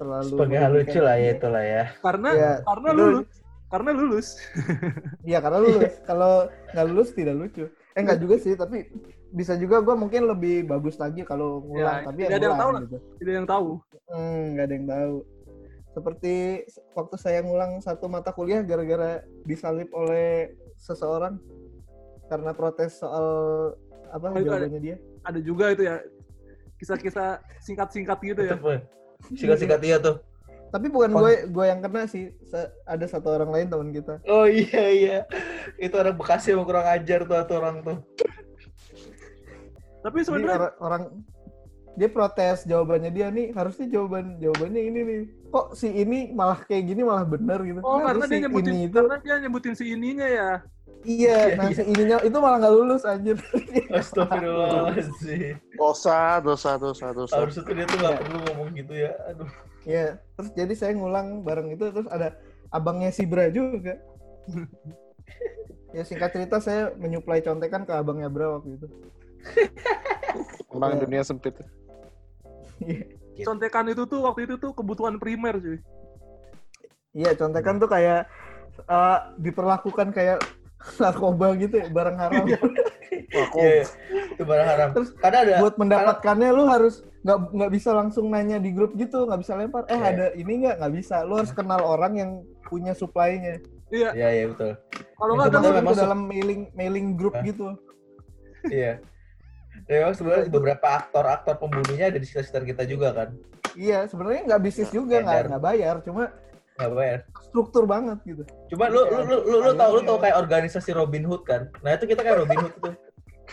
[0.00, 1.84] terlalu sebagai hal lucu lah ya itulah ya.
[2.00, 3.28] Karena Iya, karena itu- lulus.
[3.72, 4.36] Karena lulus.
[5.24, 8.84] iya karena lulus kalau nggak lulus tidak lucu eh nggak juga sih tapi
[9.32, 12.58] bisa juga gue mungkin lebih bagus lagi kalau ngulang Ya, tapi tidak ya ada yang
[12.58, 12.80] tahu lah.
[12.82, 13.68] gitu Tidak yang tahu.
[14.06, 15.14] hmm, nggak ada yang tahu
[15.88, 16.34] seperti
[16.90, 21.36] waktu saya ngulang satu mata kuliah gara-gara disalib oleh seseorang
[22.28, 23.26] karena protes soal
[24.08, 24.64] apa Oh, itu ada.
[24.64, 25.96] jawabannya dia Ada juga itu ya
[26.76, 27.28] kisah-kisah
[27.60, 28.56] singkat-singkat gitu ya.
[29.30, 30.18] Sikat-sikat iya tuh.
[30.72, 32.32] Tapi bukan gue gue yang kena sih.
[32.42, 34.24] Se- ada satu orang lain teman kita.
[34.24, 35.18] Oh iya iya.
[35.76, 37.98] Itu orang Bekasi emang kurang ajar tuh atau orang tuh.
[40.02, 41.02] Tapi sebenarnya orang, orang
[41.92, 45.22] dia protes jawabannya dia nih harusnya jawaban jawabannya ini nih.
[45.52, 47.78] Kok si ini malah kayak gini malah bener gitu.
[47.84, 50.50] Oh, Kan karena si dia nyebutin ini itu karena dia nyebutin si ininya ya.
[51.04, 51.76] iya, Iya, nah iya.
[51.76, 53.36] si ininya itu malah nggak lulus anjir.
[54.00, 55.60] Astagfirullahaladzim.
[55.76, 57.34] Dosa, dosa, dosa, dosa.
[57.36, 58.20] Harusnya dia tuh nggak Iya.
[58.24, 59.12] perlu ngomong gitu ya.
[59.28, 59.50] Aduh.
[59.82, 60.06] Iya,
[60.36, 62.38] terus jadi saya ngulang bareng itu terus ada
[62.70, 63.98] abangnya si Bra juga.
[65.92, 68.86] ya singkat cerita saya menyuplai contekan ke abangnya Bra waktu itu.
[70.70, 71.00] Orang Iya.
[71.04, 71.54] dunia sempit.
[72.80, 73.04] Iya.
[73.42, 75.78] Contekan itu tuh waktu itu tuh kebutuhan primer cuy.
[77.12, 78.24] Iya, contekan tuh kayak
[78.78, 80.38] eh, diperlakukan kayak
[81.02, 82.44] narkoba gitu ya, barang haram.
[83.32, 83.84] Wah, kok Iya,
[84.32, 84.88] itu barang haram.
[84.96, 89.24] Terus Karena ada Buat mendapatkannya lu harus nggak nggak bisa langsung nanya di grup gitu,
[89.24, 89.86] nggak bisa lempar.
[89.86, 90.06] Eh Iya.
[90.08, 90.74] ada ini nggak?
[90.78, 91.16] Nggak bisa.
[91.22, 92.30] Lu harus kenal orang yang
[92.64, 93.62] punya supply-nya.
[93.88, 94.72] Iya, Iya iya betul.
[95.14, 97.44] kalau nggak ada memang masuk ke dalam mailing mailing group Hah?
[97.44, 97.66] gitu.
[98.66, 98.98] Iya.
[99.82, 103.28] Dan memang sebenarnya beberapa aktor-aktor pembunuhnya ada di sekitar kita juga kan.
[103.72, 106.28] Iya, sebenarnya nggak bisnis juga, nggak nggak bayar, cuma
[106.72, 107.18] Nggak bayar.
[107.42, 108.42] struktur banget gitu.
[108.68, 110.18] Cuma lu lu lu lu, lu tahu Akhirnya.
[110.18, 111.62] kayak organisasi Robin Hood kan.
[111.80, 112.74] Nah, itu kita kayak Robin Hood.
[112.80, 112.94] Tahu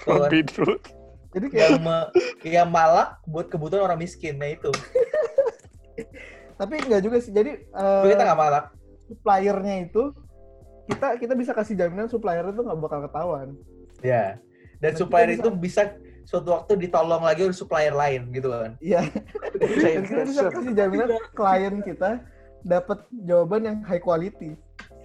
[0.08, 0.30] kan?
[0.32, 0.82] Robin Hood.
[1.30, 2.10] Jadi kayak yang me-
[2.42, 4.74] yang malak buat kebutuhan orang miskin nah itu
[6.60, 7.32] tapi enggak juga sih.
[7.32, 8.66] Jadi eh, tapi kita nggak malak
[9.06, 10.04] suppliernya itu
[10.86, 13.50] kita kita bisa kasih jaminan supplier itu nggak bakal ketahuan.
[14.02, 14.40] ya
[14.80, 15.92] dan Nah, supplier itu bisa
[16.24, 19.02] suatu waktu ditolong lagi oleh supplier lain gitu kan Iya.
[19.84, 22.24] Dan kita bisa kasih jaminan klien kita
[22.62, 24.56] dapat jawaban yang high quality.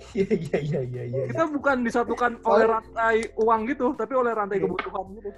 [0.18, 4.58] iya iya iya iya iya Kita bukan disatukan oleh rantai uang gitu, tapi oleh rantai
[4.60, 4.64] Iya.
[4.68, 5.30] kebutuhan gitu.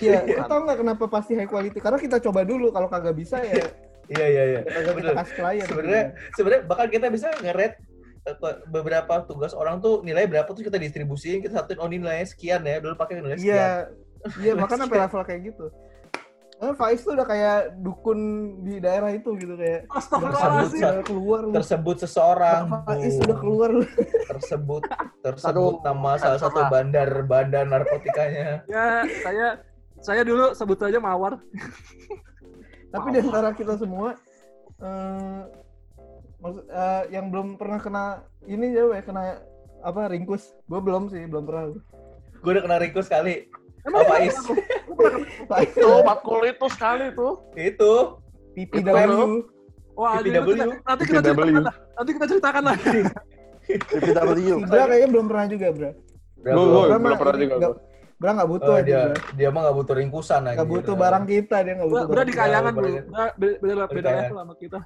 [0.00, 1.76] Iya, lu tau nggak kenapa pasti high quality?
[1.76, 3.60] Karena kita coba dulu, kalau kagak bisa ya
[4.12, 5.64] iya iya iya kita klien.
[5.64, 6.02] sebenarnya
[6.36, 7.76] sebenarnya bahkan kita bisa nge-rate
[8.28, 8.36] eh,
[8.68, 12.60] beberapa tugas orang tuh nilai berapa terus kita distribusiin kita satuin oh ini nilainya sekian
[12.64, 13.72] ya dulu pakai nilai sekian Iya,
[14.40, 15.66] iya bahkan sampai level kayak gitu.
[16.64, 18.18] Eh, Faiz tuh udah kayak dukun
[18.62, 20.80] di daerah itu gitu kayak Astagfirullahaladzim.
[20.80, 21.04] Tersebut.
[21.04, 21.52] keluar lu.
[21.52, 23.84] tersebut seseorang Faiz udah keluar lu.
[24.24, 24.82] tersebut
[25.26, 26.72] tersebut Aduh, nama salah satu terserah.
[26.72, 29.46] bandar bandar narkotikanya Ya, saya
[30.00, 31.36] saya dulu sebut saja mawar.
[32.88, 34.16] Tapi di antara kita semua
[34.76, 35.40] eh
[36.38, 38.04] maksud eh, yang belum pernah kena
[38.44, 39.22] ini ya ya kena
[39.80, 40.56] apa ringkus.
[40.64, 41.76] Gue belum sih, belum pernah.
[42.36, 43.48] gue udah kena ringkus sekali
[43.84, 44.36] Emang apa is
[45.62, 47.32] Itu matkul itu sekali tuh.
[47.54, 47.92] itu
[48.54, 49.44] PPW.
[49.94, 50.48] Wah, PPW.
[50.50, 51.74] nanti, nanti kita ceritakan lah.
[51.94, 52.76] Nanti kita ceritakan lah.
[53.62, 54.30] PPW.
[54.70, 55.90] Bra kayaknya belum pernah juga, Bra.
[56.36, 56.52] Bra
[56.98, 57.54] belum pernah juga.
[57.58, 57.76] nggak-.
[58.14, 59.14] Bra nggak butuh Oh, aja, dia Bra.
[59.34, 62.24] dia mah gak butuh ringkusan aja Nggak butuh barang kita, dia nggak butuh Bra barang
[62.24, 62.98] di kayangan Bra- dulu.
[63.04, 64.78] Bra beda beda, Di beda level sama kita.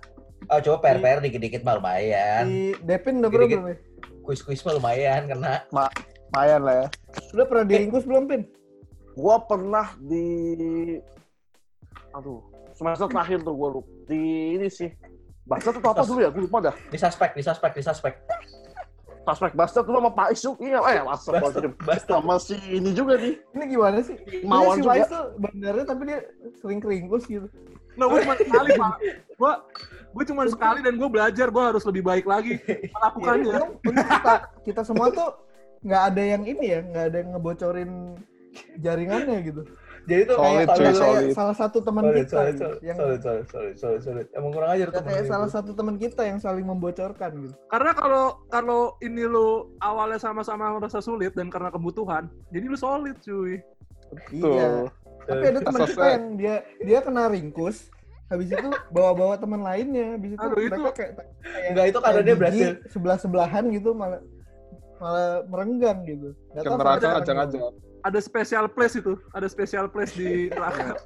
[0.49, 3.77] ah coba per per dikit dikit mah lumayan Di Depin udah pernah belum ya?
[4.23, 6.87] kuis kuis mah lumayan kena Lumayan lah ya.
[7.33, 8.43] Udah pernah diringkus belum, Pin?
[9.19, 10.95] Gua pernah di
[12.15, 12.39] aduh
[12.71, 14.89] semester terakhir tuh gua lupa di ini sih
[15.49, 16.29] Basta tuh apa dulu ya?
[16.29, 16.75] Gue lupa dah.
[16.93, 18.15] di suspek di suspek di suspek
[19.29, 20.57] Suspek Basta tuh sama Pak Isuk.
[20.57, 21.05] Iya, eh.
[21.05, 21.37] Basta,
[21.85, 22.17] Basta.
[22.17, 23.37] Sama si ini juga nih.
[23.53, 24.17] Ini gimana sih?
[24.41, 25.05] Mawar Ini si juga.
[25.05, 26.19] Tuh bandarnya tapi dia
[26.57, 27.45] sering keringkus gitu.
[28.01, 28.95] Nah, gue cuma sekali, Pak.
[29.37, 29.53] Gue
[30.17, 32.57] gue cuma sekali dan gue belajar gue harus lebih baik lagi
[32.89, 33.53] melakukannya.
[33.53, 35.29] Ya, untuk kita, kita semua tuh
[35.85, 37.91] nggak ada yang ini ya, nggak ada yang ngebocorin
[38.77, 39.63] jaringannya gitu.
[40.05, 41.31] jadi tuh Solid, kayak cuy, solid.
[41.37, 44.71] salah satu teman kita solid gitu, solid yang solid solid solid solid solid emang kurang
[44.73, 47.55] ajar ya tuh kayak salah satu teman kita yang saling membocorkan gitu.
[47.69, 53.21] Karena kalau kalau ini lu awalnya sama-sama merasa sulit dan karena kebutuhan, jadi lu solid
[53.21, 53.61] cuy.
[54.33, 54.89] Iya.
[55.29, 57.93] Tapi ada teman kita yang dia dia kena ringkus,
[58.27, 62.21] habis itu bawa-bawa teman lainnya, habis itu Aduh, mereka itu- kayak kayak enggak itu karena
[62.25, 64.25] dia berhasil sebelah-sebelahan gitu malah
[64.97, 66.33] malah merenggang gitu.
[66.57, 67.13] Nggak tahu neraka kenapa.
[67.21, 67.61] ngajak-ngajak.
[68.01, 70.99] Ada special place itu, ada special place di neraka.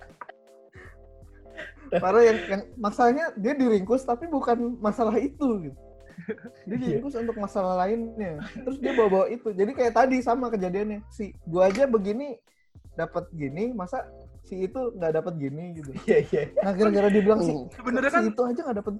[1.92, 5.76] Parah yang, yang masalahnya dia diringkus tapi bukan masalah itu gitu.
[6.64, 6.78] Dia Iya.
[6.78, 8.38] diringkus untuk masalah lainnya.
[8.54, 9.48] Terus dia bawa-bawa itu.
[9.50, 11.02] Jadi kayak tadi sama kejadiannya.
[11.08, 12.36] Si gua aja begini
[12.92, 14.04] dapat gini, masa
[14.42, 15.90] si itu nggak dapat gini gitu.
[16.06, 17.66] iya iya Nah gara-gara dia bilang si, Hmm.
[17.70, 18.92] Sebenarnya si kan itu aja nggak dapat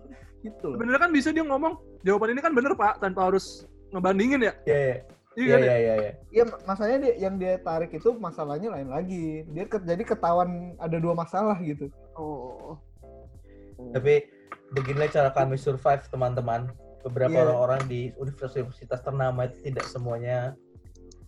[0.42, 0.74] gitu loh.
[0.74, 1.72] sebenarnya kan bisa dia ngomong
[2.02, 4.52] jawaban ini kan bener pak tanpa harus ngebandingin ya.
[4.64, 5.58] iya iya Iya iya kan?
[5.58, 5.64] ya?
[5.64, 9.26] iya iya iya Iya, masalahnya dia yang dia tarik itu masalahnya lain lagi.
[9.46, 11.88] Dia ke- jadi ketahuan ada dua masalah gitu.
[12.12, 12.76] Oh.
[13.90, 14.28] tapi
[14.70, 16.70] beginilah cara kami survive teman-teman
[17.02, 17.42] beberapa Iya.
[17.42, 18.70] orang-orang di universitas
[19.00, 20.54] ternama itu tidak semuanya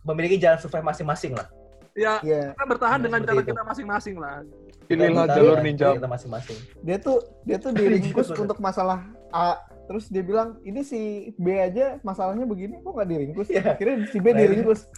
[0.02, 1.48] memiliki jalan survive masing-masing lah
[1.94, 3.48] Ya Iya, kita bertahan Ya, dengan cara itu.
[3.48, 4.42] kita masing-masing lah.
[4.84, 5.88] Pilihlah Kita jalur ninja.
[5.94, 9.58] kita masing-masing dia tuh dia tuh diringkus untuk masalah A.
[9.84, 11.00] Terus dia bilang, ini si
[11.36, 13.48] B aja masalahnya begini, kok nggak diringkus?
[13.48, 13.62] Iya.
[13.72, 14.80] Akhirnya si B Nah, diringkus.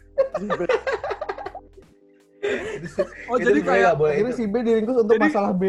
[3.27, 4.39] Oh jadi kayak nggak boleh Akhirnya itu.
[4.39, 5.65] si B diringkus untuk Jadi- masalah B.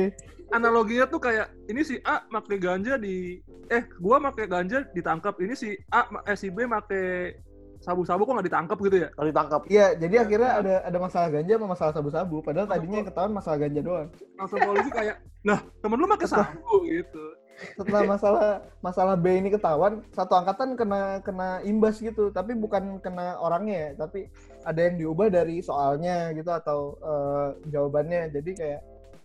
[0.47, 3.35] analoginya tuh kayak ini si A pakai ganja di
[3.67, 7.35] eh gua pakai ganja ditangkap ini si A eh si B pakai
[7.77, 9.61] sabu-sabu kok nggak ditangkap gitu ya Kalau ditangkap.
[9.67, 12.35] Iya, jadi akhirnya ada ada masalah ganja sama masalah sabu-sabu.
[12.39, 14.07] Padahal tadinya yang ketahuan masalah ganja doang.
[14.33, 17.23] langsung polisi kayak nah temen lu pakai sabu gitu
[17.57, 18.49] Setelah masalah
[18.85, 22.29] masalah B ini ketahuan, satu angkatan kena kena imbas gitu.
[22.29, 24.29] Tapi bukan kena orangnya ya, tapi
[24.61, 28.29] ada yang diubah dari soalnya gitu atau eh, jawabannya.
[28.29, 28.81] Jadi kayak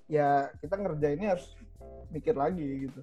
[0.09, 1.47] ya kita ngerjainnya harus
[2.09, 3.01] mikir lagi gitu.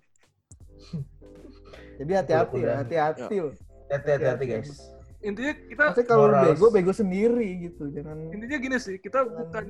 [2.00, 3.54] Jadi hati-hati ya, hati-hati loh.
[3.90, 6.43] hati-hati hati, guys intinya kita Maksudnya kalau Moral.
[6.47, 7.91] bego, bego sendiri gitu.
[7.91, 9.63] Jangan intinya gini sih kita jangan- bukan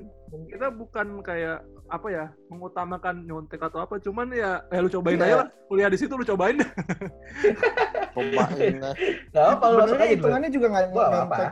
[0.45, 5.25] kita bukan kayak apa ya mengutamakan nyontek atau apa cuman ya eh lu cobain Iya.
[5.25, 6.53] aja lah kuliah di situ lu cobain
[8.13, 11.51] Cobain nggak apa aja dulu hitungannya juga nggak nyentek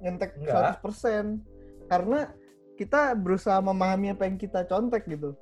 [0.00, 0.80] nyentek Nggak.
[0.80, 1.40] 100%
[1.86, 2.20] karena
[2.74, 5.36] kita berusaha memahami apa yang kita contek gitu.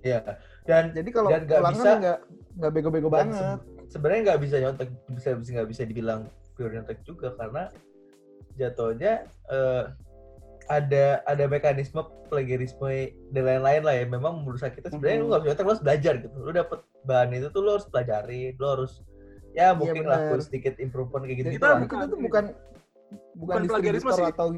[0.00, 0.22] iya
[0.62, 2.18] dan Jadi kalau Dan nggak ulangan bisa- nggak
[2.56, 3.34] nggak bego-bego banget.
[3.34, 6.20] se- sebenarnya nggak bisa nyontek bisa bisa nggak bisa dibilang
[6.60, 7.72] pure nyontek juga karena
[8.60, 9.84] jatuhnya eh,
[10.68, 14.04] ada ada mekanisme plagiarisme dan lain-lain lah ya.
[14.04, 16.36] Memang merusak kita sebenarnya lu nggak bisa nyontek, lu harus belajar gitu.
[16.36, 18.92] Lu dapet bahan itu tuh lu harus pelajari, lu harus
[19.56, 20.30] ya mungkin benar.
[20.30, 21.80] lakuin sedikit improvement kayak gitu, gitu kita, lah.
[21.88, 22.44] kita tuh bukan
[23.34, 24.26] bukan, Bukan plagiarisme sih.
[24.30, 24.48] atau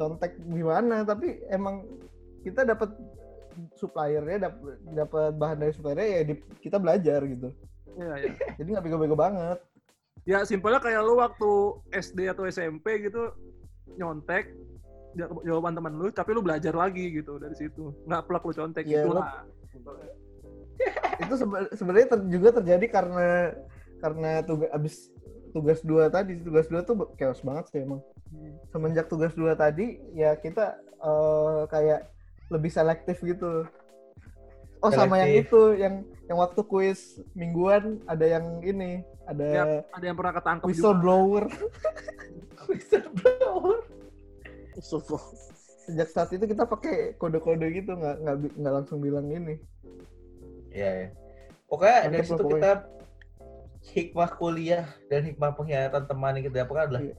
[0.00, 1.84] contek gimana, tapi emang
[2.42, 2.90] kita dapat
[3.78, 7.54] suppliernya dapat dapat bahan dari suppliernya ya di- kita belajar gitu.
[7.96, 8.32] Iya, iya.
[8.58, 9.62] Jadi nggak bego-bego banget.
[10.26, 11.50] Ya simpelnya kayak lu waktu
[11.94, 13.30] SD atau SMP gitu
[13.94, 14.50] nyontek
[15.14, 17.94] ja- jawaban teman lu, tapi lu belajar lagi gitu dari situ.
[18.04, 19.46] Nggak plak lu contek Iya, gitu lah.
[21.24, 23.54] itu sebe- sebenarnya ter- juga terjadi karena
[24.02, 24.94] karena tugas abis
[25.56, 28.04] tugas dua tadi tugas dua tuh chaos banget sih emang
[28.68, 32.12] semenjak tugas dua tadi ya kita eh, kayak
[32.52, 33.64] lebih selektif gitu
[34.78, 37.00] oh sama yang itu yang yang waktu kuis
[37.32, 40.70] mingguan ada yang ini ada Ya, ada yang pernah ketangkep juga.
[40.70, 41.44] whistleblower
[42.66, 43.78] Whistleblower.
[45.86, 49.58] Sejak saat itu kita pakai kode-kode gitu nggak nggak nggak langsung bilang ini
[50.68, 51.08] Iya, ya.
[51.66, 52.52] Pokoknya Mantep dari situ pokoknya.
[52.52, 52.72] kita
[53.88, 57.14] hikmah kuliah dan hikmah pengkhianatan teman yang kita dapatkan adalah Iya.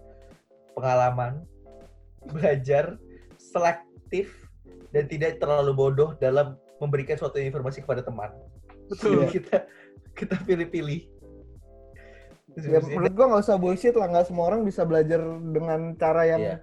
[0.72, 1.34] pengalaman,
[2.28, 2.86] belajar,
[3.36, 4.30] selektif,
[4.89, 8.32] dan tidak terlalu bodoh dalam memberikan suatu informasi kepada teman.
[8.88, 9.26] Betul.
[9.26, 9.56] Jadi kita
[10.14, 11.02] kita pilih-pilih.
[12.58, 15.22] ya menurut gua nggak usah bullshit lah nggak semua orang bisa belajar
[15.54, 16.56] dengan cara yang Iya.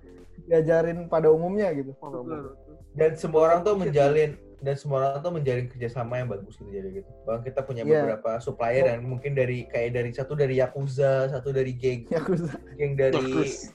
[0.50, 2.58] diajarin pada umumnya gitu Betul.
[2.94, 6.88] Dan semua orang tuh menjalin dan semua orang tuh menjalin kerjasama yang bagus gitu jadi
[6.98, 7.10] gitu.
[7.22, 8.10] Bang kita punya Iya.
[8.10, 12.42] beberapa supplier yang mungkin dari kayak dari satu dari Yakuza, satu dari geng ya aku
[12.74, 13.70] geng dari Bagus.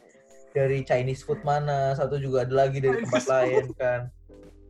[0.51, 4.01] dari Chinese food mana, satu juga ada lagi dari tempat lain kan.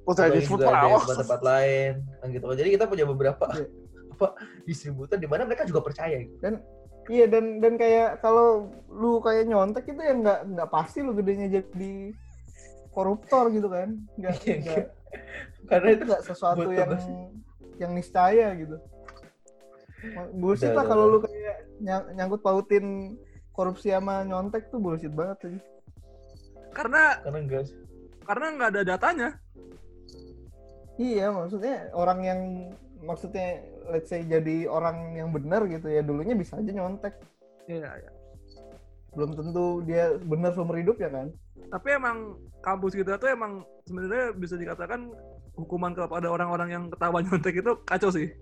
[0.10, 0.90] Oh, ada power.
[0.90, 2.46] yang tempat-tempat lain kan gitu.
[2.50, 3.66] Jadi kita punya beberapa Iya.
[4.14, 4.28] apa
[4.66, 6.42] distributor di mana mereka juga percaya gitu.
[7.10, 11.48] Iya dan dan kayak kalau lu kayak nyontek itu ya nggak nggak pasti lu gedenya
[11.52, 12.14] jadi
[12.90, 14.86] koruptor gitu kan nggak Iya, nggak
[15.66, 16.92] Karena itu nggak sesuatu yang
[17.78, 18.78] yang niscaya gitu
[20.34, 23.16] bullshit lah kalau lu kayak nyang- nyangkut pautin
[23.52, 25.56] korupsi sama nyontek tuh bullshit banget sih
[26.70, 27.78] Karena karena enggak sih.
[28.22, 29.30] karena nggak ada datanya.
[31.00, 32.40] Iya maksudnya orang yang
[33.00, 37.16] maksudnya let's say jadi orang yang benar gitu ya dulunya bisa aja nyontek
[37.70, 38.12] Iya, iya.
[39.14, 41.30] belum tentu dia benar seumur hidup ya kan
[41.70, 42.34] Tapi emang
[42.66, 45.14] kampus kita tuh emang sebenarnya bisa dikatakan
[45.54, 48.34] hukuman kepada orang-orang yang ketahuan nyontek itu kacau sih.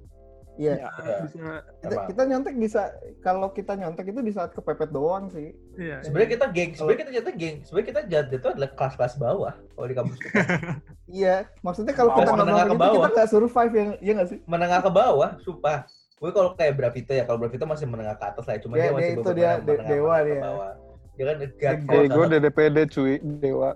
[0.58, 0.90] Iya Iya.
[1.24, 1.38] Bisa
[1.80, 2.82] kita, kita nyontek bisa
[3.20, 6.02] kalau kita nyontek itu di saat kepepet doang sih iya.
[6.02, 9.88] Sebenarnya kita geng, sebenarnya kita jatuh geng, sebenarnya kita jatuh itu adalah kelas-kelas bawah kalau
[9.88, 10.38] di kampus kita.
[11.18, 13.10] iya maksudnya kalau kita nggak ke itu kita bawah.
[13.10, 15.86] nggak survive ya iya nggak sih menengah ke bawah, sumpah.
[16.18, 18.60] Gue kalau kayak Bravito ya, kalau Bravito masih menengah ke atas lah, ya.
[18.60, 20.42] cuma Dia- dia, masih dia itu dia yang de- menengah- dewa ke dia.
[20.42, 20.72] bawah.
[21.14, 23.70] Dia kan kalau Gue sana- DDPD cuy, dewa.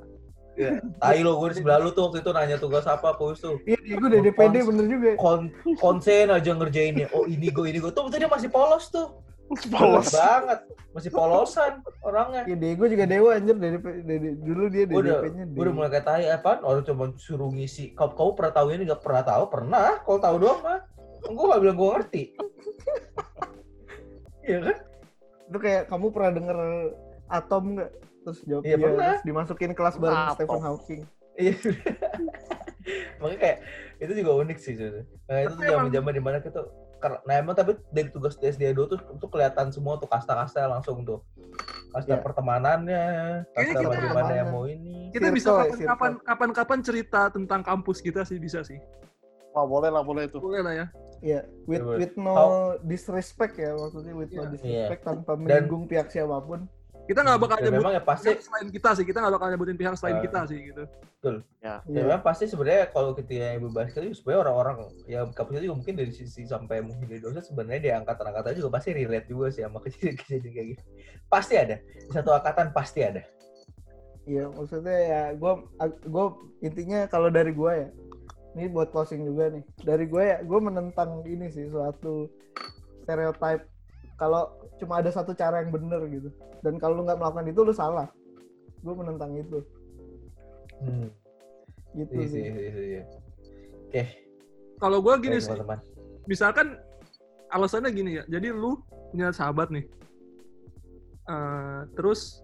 [0.60, 0.84] Iya.
[1.02, 3.60] Tai lo, gue di sebelah lu tuh waktu itu nanya tugas apa, Paus tuh.
[3.64, 7.08] iya gue udah DPD bener juga Kon konsen aja ngerjainnya.
[7.16, 7.92] Oh ini gue, ini gue.
[7.92, 9.22] Tuh dia masih polos tuh.
[9.52, 10.16] Polos.
[10.16, 10.60] banget.
[10.96, 12.48] Masih polosan orangnya.
[12.48, 13.78] Iya, Diego juga dewa anjir dari
[14.40, 16.60] dulu dia Gue udah, DDP-nya gue udah mulai kayak tai apaan?
[16.64, 17.92] Orang cuma suruh ngisi.
[17.92, 19.44] Kau, kau pernah tahu ini nggak pernah tahu?
[19.52, 20.04] Pernah.
[20.08, 20.80] Kalau tahu doang mah.
[21.22, 22.24] Gue gak bilang gue ngerti.
[24.42, 24.78] Iya kan?
[25.54, 26.58] Itu kayak kamu pernah denger
[27.30, 27.92] atom nggak?
[28.22, 28.98] Terus jawab Iya, pernah.
[29.10, 30.36] terus dimasukin kelas bareng Atom.
[30.36, 31.02] Stephen Hawking.
[31.34, 31.54] Iya.
[33.20, 33.58] Makanya kayak
[34.00, 35.06] itu juga unik sih sebenarnya.
[35.24, 36.62] Nah, itu tuh zaman zaman di mana kita
[37.26, 41.26] nah emang tapi dari tugas SD dulu tuh tuh kelihatan semua tuh kasta-kasta langsung tuh.
[41.92, 42.22] Kasta Iya.
[42.22, 43.06] pertemanannya,
[43.52, 45.10] kasta kita- bagaimana yang mau ini.
[45.10, 45.50] Kita Circle bisa
[45.82, 48.78] kapan-kapan kapan-kapan cerita tentang kampus kita sih bisa sih.
[49.52, 50.38] Wah, boleh lah, boleh itu.
[50.38, 50.86] Boleh lah ya.
[51.20, 51.98] Iya, with Betul.
[51.98, 54.50] with no How- disrespect ya maksudnya with no Iya.
[54.52, 56.70] disrespect tanpa menyinggung pihak siapa pun.
[57.12, 59.04] Kita nggak bakal Dan nyebut memang ya pasti pihak selain kita sih.
[59.04, 60.24] Kita nggak bakal nyebutin pihak selain Ah.
[60.24, 60.84] kita sih gitu.
[61.60, 62.02] Ya, Iya.
[62.08, 64.78] memang pasti sebenarnya kalau kita yang ibu bahas itu sebenarnya orang-orang
[65.12, 68.90] yang kampusnya juga mungkin dari sisi sampai mungkin dari dosen sebenarnya di angkatan-angkatan juga pasti
[68.96, 70.84] relate juga sih sama kejadian-kejadian kayak gitu.
[71.28, 71.76] Pasti ada.
[71.84, 73.22] Di satu angkatan pasti ada.
[74.24, 75.60] Iya, maksudnya ya gua
[76.08, 76.26] gua
[76.64, 77.90] intinya kalau dari gua ya.
[78.56, 79.64] Ini buat closing juga nih.
[79.84, 82.32] Dari gua ya, gua menentang ini sih suatu
[83.04, 83.68] stereotype
[84.22, 86.30] kalau cuma ada satu cara yang bener gitu.
[86.62, 88.06] Dan kalau lu nggak melakukan itu lu salah.
[88.86, 89.66] Gua menentang itu.
[90.78, 91.10] Hmm.
[91.92, 92.42] Gitu Iya, sih.
[92.42, 93.04] iya, iya, iya.
[93.90, 94.04] Oke,
[94.78, 95.80] Kalau gue gini baik, sih, teman-teman.
[96.24, 96.68] misalkan
[97.50, 98.24] alasannya gini ya.
[98.26, 98.78] Jadi lu
[99.10, 99.86] punya sahabat nih.
[101.28, 102.42] Eh, terus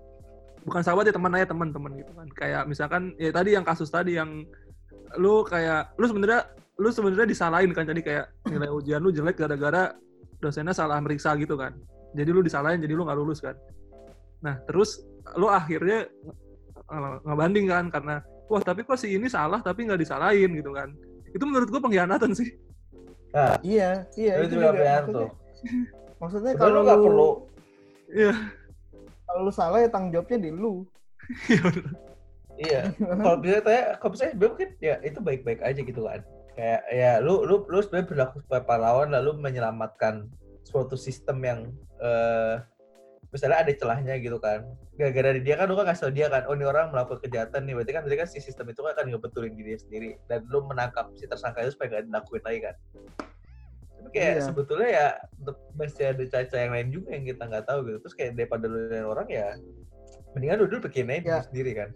[0.61, 2.27] bukan sahabat ya teman aja teman-teman gitu kan.
[2.33, 4.43] Kayak misalkan ya tadi yang kasus tadi yang
[5.15, 6.41] lu kayak lu sebenarnya
[6.77, 9.95] lu sebenarnya disalahin kan tadi kayak nilai ujian lu jelek gara-gara
[10.37, 11.73] dosennya salah meriksa gitu kan.
[12.13, 13.53] Jadi lu disalahin jadi lu nggak lulus kan.
[14.39, 15.01] Nah, terus
[15.35, 16.07] lu akhirnya
[16.87, 18.15] nge- ngebanding kan karena
[18.47, 20.87] wah tapi kok si ini salah tapi nggak disalahin gitu kan
[21.27, 22.55] itu menurut gue pengkhianatan sih
[23.27, 24.39] Nah, Iya, iya.
[24.39, 25.29] itu itu juga juga maksudnya, tuh.
[26.23, 27.29] maksudnya Sebenarnya kalau lu nggak lu, perlu
[28.07, 28.33] iya
[29.27, 30.73] kalau lu salah ya tanggung jawabnya di lu.
[31.51, 31.61] Iya.
[32.57, 32.81] Iya.
[32.97, 36.23] Kalau bisa tanya, kalau bisa sebenarnya mungkin ya itu baik-baik aja gitu kan.
[36.57, 40.25] Kayak ya lu lu lu sebenarnya berlaku sebagai pahlawan lalu menyelamatkan
[40.65, 41.59] suatu sistem yang
[42.01, 42.57] eh
[43.29, 44.65] misalnya ada celahnya gitu kan.
[44.97, 47.69] Gara-gara di dia kan lu kan ngasih tau dia kan, oh ini orang melakukan kejahatan
[47.69, 50.65] nih, berarti kan berarti kan si sistem itu kan akan ngebetulin diri sendiri dan lu
[50.65, 52.75] menangkap si tersangka itu supaya nggak dilakuin lagi kan.
[53.97, 54.41] Tapi kayak Iya.
[54.41, 55.07] sebetulnya ya
[55.77, 57.97] masih ada caca yang lain juga yang kita nggak tahu gitu.
[58.07, 59.47] Terus kayak daripada lu nyalain orang ya
[60.33, 61.21] mendingan lu dulu bikin aja Ya.
[61.21, 61.89] diri sendiri kan.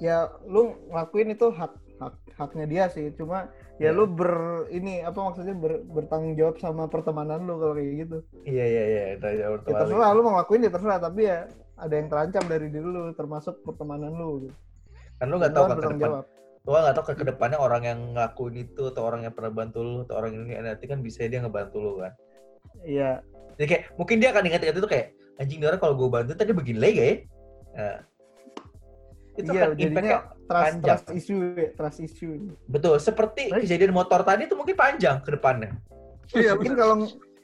[0.00, 0.16] Ya
[0.48, 3.12] lu ngelakuin itu hak hak haknya dia sih.
[3.18, 3.96] Cuma ya Iya.
[3.96, 4.32] lu ber
[4.68, 8.18] ini apa maksudnya ber- bertanggung jawab sama pertemanan lu kalau kayak gitu.
[8.44, 11.48] Iya iya iya, itu aja Ya terserah lu mau ngelakuin ya terserah tapi ya
[11.80, 14.56] ada yang terancam dari diri lu termasuk pertemanan lu gitu.
[15.16, 16.00] Kan lu nggak tahu lu kan ke depan.
[16.04, 16.24] jawab.
[16.60, 19.78] Lu nggak tahu ke ke depannya orang yang ngelakuin itu atau orang yang pernah bantu
[19.80, 22.12] lu atau orang ini nanti kan bisa dia ngebantu lu kan.
[22.84, 23.24] Iya.
[23.56, 25.06] Jadi kayak mungkin dia akan ingat-ingat itu kayak
[25.40, 27.12] anjing dia orang kalau gue bantu tadi begini lagi ya.
[27.70, 27.96] Nah,
[29.40, 30.84] itu Iya, kan jadinya impactnya trust panjang.
[30.98, 32.34] trust issue ya, trust issue.
[32.66, 32.94] betul.
[32.96, 33.62] Seperti Baik.
[33.64, 35.70] kejadian motor tadi itu mungkin panjang ke depannya.
[36.32, 36.78] iya Mungkin bener.
[36.78, 36.94] kalau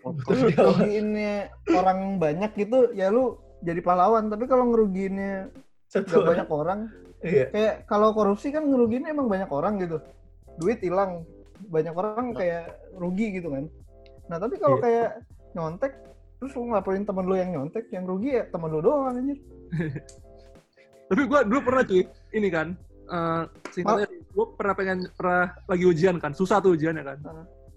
[0.07, 1.35] ngerugiinnya
[1.79, 5.51] orang banyak gitu ya lu jadi pahlawan tapi kalau ngerugiinnya
[5.87, 6.27] Satu orang.
[6.29, 6.81] banyak orang
[7.19, 7.49] Iya.
[7.49, 9.99] kayak kalau korupsi kan ngerugiinnya emang banyak orang gitu
[10.57, 11.25] duit hilang
[11.67, 13.67] banyak orang kayak rugi gitu kan
[14.27, 14.85] nah tapi kalau Iya.
[14.85, 15.09] kayak
[15.53, 15.93] nyontek
[16.37, 19.41] terus lu ngelaporin temen lu yang nyontek yang rugi ya temen lu doang anjir
[21.07, 22.03] tapi gue dulu pernah cuy.
[22.35, 22.69] Ini kan
[23.07, 27.19] eh singkatnya gue pernah pengen pernah lagi ujian kan susah tuh ujiannya kan.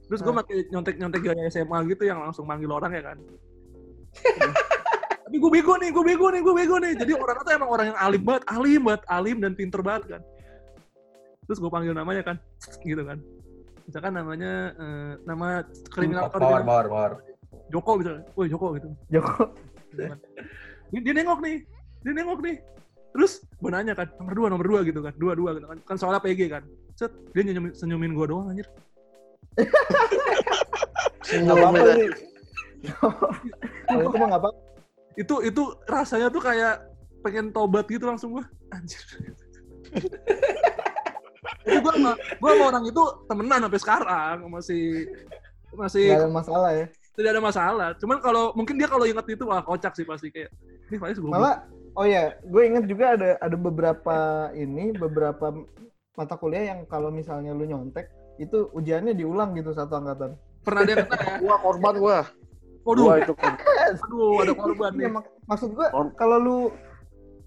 [0.10, 3.18] Terus gue pakai nyontek nyontek gaya SMA gitu yang langsung manggil orang ya kan.
[5.30, 6.94] Tapi gue bego nih gue bego nih gue bego nih.
[6.98, 10.22] Jadi orang itu emang orang yang alim banget alim banget alim dan pinter banget kan.
[11.46, 12.42] Terus gue panggil namanya kan
[12.82, 13.22] gitu kan.
[13.86, 17.12] Misalkan namanya eh, nama kriminal Mawar, mawar, mawar.
[17.70, 18.26] Joko misalnya.
[18.34, 18.90] Woi Joko gitu.
[19.14, 19.54] Joko.
[19.94, 20.14] Dia,
[20.90, 21.66] dia nengok nih,
[22.06, 22.58] dia nengok nih.
[23.10, 25.96] Terus gue nanya kan, nomor dua, nomor dua gitu kan, dua dua gitu kan, kan
[25.98, 26.64] soalnya PG kan.
[26.94, 28.68] Set, dia senyumin, senyumin gue doang anjir.
[31.30, 32.10] nggak apa-apa sih
[33.92, 34.50] mah nggak apa
[35.20, 36.80] Itu itu rasanya tuh kayak
[37.22, 39.02] pengen tobat gitu langsung gue, anjir.
[41.66, 45.10] itu gue sama, gue sama orang itu temenan sampai sekarang masih
[45.76, 46.86] masih nggak ada masalah ya
[47.20, 47.90] tidak ada masalah.
[48.00, 50.48] Cuman kalau mungkin dia kalau inget itu wah kocak sih pasti kayak
[50.88, 54.18] ini Faiz gue malah oh ya gue inget juga ada ada beberapa
[54.52, 55.54] ini beberapa
[56.14, 60.92] mata kuliah yang kalau misalnya lu nyontek itu ujiannya diulang gitu satu angkatan pernah ada
[60.92, 61.36] yang kena ya.
[61.44, 62.20] Gua korban gua.
[62.84, 63.56] Waduh, Gua itu korban.
[64.04, 65.12] aduh ada korban Iya, nih.
[65.12, 66.58] mak- maksud gue Kon- kalau lu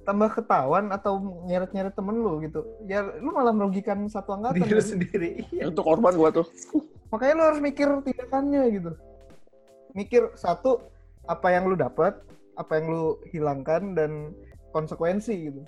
[0.03, 1.13] tambah ketahuan atau
[1.47, 5.31] nyeret-nyeret temen lu gitu ya lu malah merugikan satu angkatan Diri sendiri.
[5.49, 5.69] Iya.
[5.69, 6.47] Itu korban gua tuh.
[7.09, 8.93] makanya lu harus mikir tindakannya gitu
[9.93, 10.81] mikir satu
[11.23, 12.17] apa yang lu dapat
[12.55, 14.37] apa yang lu hilangkan dan
[14.71, 15.63] konsekuensi gitu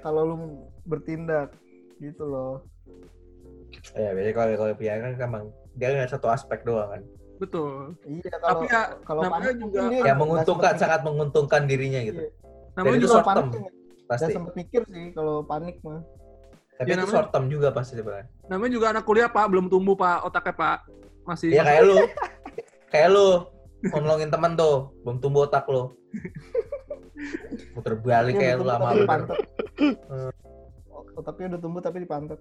[0.00, 0.36] kalau lu
[0.84, 1.52] bertindak
[1.98, 2.64] gitu loh
[3.92, 7.02] Ya, biasanya kalau kalau pihak kan emang dia nggak satu aspek doang kan.
[7.36, 7.92] Betul.
[8.04, 12.22] iya kalau Tapi ya, kalau namanya panik juga- Ya menguntungkan, sangat menguntungkan dirinya gitu.
[12.24, 12.30] Iya.
[12.74, 13.70] Namanya juga short term, nggak
[14.08, 14.32] pasti.
[14.32, 16.00] sempet mikir sih kalau panik mah
[16.74, 18.26] Tapi Ya, itu namanya- short term juga pasti sebenarnya.
[18.46, 20.78] namanya juga anak kuliah Pak, belum tumbuh Pak otaknya Pak.
[21.24, 21.96] Masih Iya kayak lu.
[22.92, 23.28] kayak lu
[23.84, 25.92] mau nolongin teman tuh, belum tumbuh otak lu.
[27.72, 29.08] Muter balik Iya, kayak lu lama tapi bener.
[29.08, 29.38] pantat.
[31.16, 32.36] otaknya udah tumbuh tapi di pantat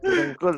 [0.00, 0.56] Dengkul.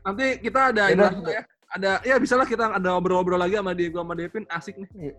[0.00, 1.42] nanti kita ada Ya ya.
[1.68, 5.12] Ada ya bisa lah kita ada ngobrol-ngobrol lagi sama Diego sama Devin asik nih.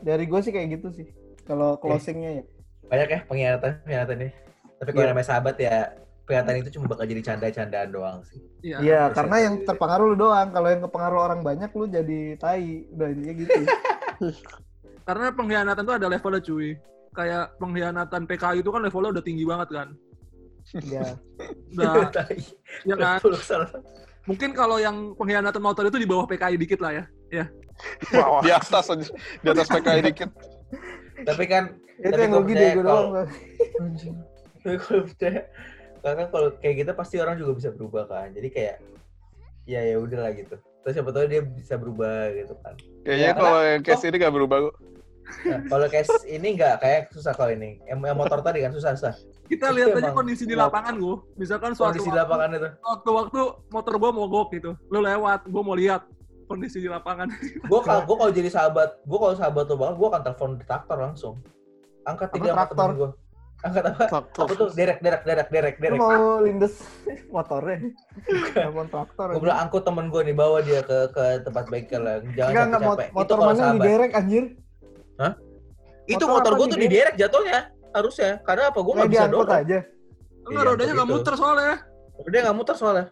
[0.00, 1.06] dari gue sih kayak gitu sih
[1.42, 2.44] kalau closingnya ya
[2.86, 4.32] Banyak ya pengkhianatan, pengkhianatan nih.
[4.78, 5.10] Tapi kalau Iya.
[5.12, 5.76] namanya sahabat ya,
[6.30, 8.38] pengkhianatan itu cuma bakal jadi canda-candaan doang sih.
[8.62, 8.76] Iya.
[8.78, 9.66] Iya, bisa karena yang jadi.
[9.66, 10.48] terpengaruh lu doang.
[10.54, 12.86] Kalau yang kepengaruh orang banyak lu jadi tai.
[12.94, 13.52] Udah intinya gitu.
[15.10, 16.78] Karena pengkhianatan tuh ada levelnya cuy.
[17.10, 19.88] Kayak pengkhianatan PKI itu kan levelnya udah tinggi banget kan.
[20.86, 21.18] ya.
[21.74, 22.38] Udah, Tai.
[22.86, 23.18] ya kan.
[24.30, 27.44] Mungkin kalau yang pengkhianatan motor itu di bawah PKI dikit lah ya.
[28.14, 29.10] Wah, Di atas aja.
[29.42, 30.30] Di atas PKI dikit.
[31.26, 33.08] Tapi kan Itu Tapi yang rugi percaya deh gue doang.
[34.62, 35.40] Tapi kalau percaya,
[36.00, 38.28] karena kalau kayak gitu pasti orang juga bisa berubah kan.
[38.32, 38.76] Jadi kayak
[39.68, 40.56] ya ya udahlah gitu.
[40.80, 42.74] Terus siapa tahu dia bisa berubah gitu kan.
[43.04, 44.76] Kayaknya Ya, kalau yang case ini gak berubah kok.
[45.46, 47.78] Nah, kalau case ini nggak kayak susah kalau ini.
[47.86, 49.14] Yang, yang motor tadi kan susah susah.
[49.46, 51.16] Kita Itu lihat aja kondisi di lapangan gue.
[51.38, 52.68] Misalkan suatu Kondisi di lapangan itu.
[52.82, 53.40] waktu-waktu
[53.70, 54.70] motor gue mogok gitu.
[54.90, 56.02] Lu lewat, gue mau lihat
[56.50, 57.30] kondisi di lapangan.
[57.70, 60.98] Gue kalau gue kalau jadi sahabat, gue kalau sahabat lo banget, gue akan telepon traktor
[60.98, 61.34] langsung.
[62.02, 62.74] Angkat tiga traktor?
[62.74, 63.10] temen gue.
[63.60, 64.04] Angkat apa?
[64.08, 64.44] Traktor.
[64.48, 64.68] Apa tuh?
[64.72, 65.98] Derek, derek, derek, derek, Lu derek.
[66.00, 66.74] mau lindes
[67.28, 67.76] motornya.
[68.56, 69.26] Telepon traktor.
[69.30, 72.16] Gue bilang angkut temen gue nih bawa dia ke ke tempat bengkel lah.
[72.32, 72.80] Jangan Enggak enggak.
[72.80, 73.84] Itu motor mana yang sahabat.
[73.84, 74.44] diderek anjir?
[76.08, 76.88] Itu motor motor gue tuh diderek?
[76.88, 77.58] diderek jatuhnya
[77.90, 78.30] harusnya.
[78.42, 78.78] Karena apa?
[78.80, 79.60] Gue nggak bisa diangkut dorong.
[79.60, 79.78] aja.
[80.40, 81.74] Enggak, Iya, rodanya nggak muter soalnya.
[82.26, 83.06] Dia nggak muter soalnya.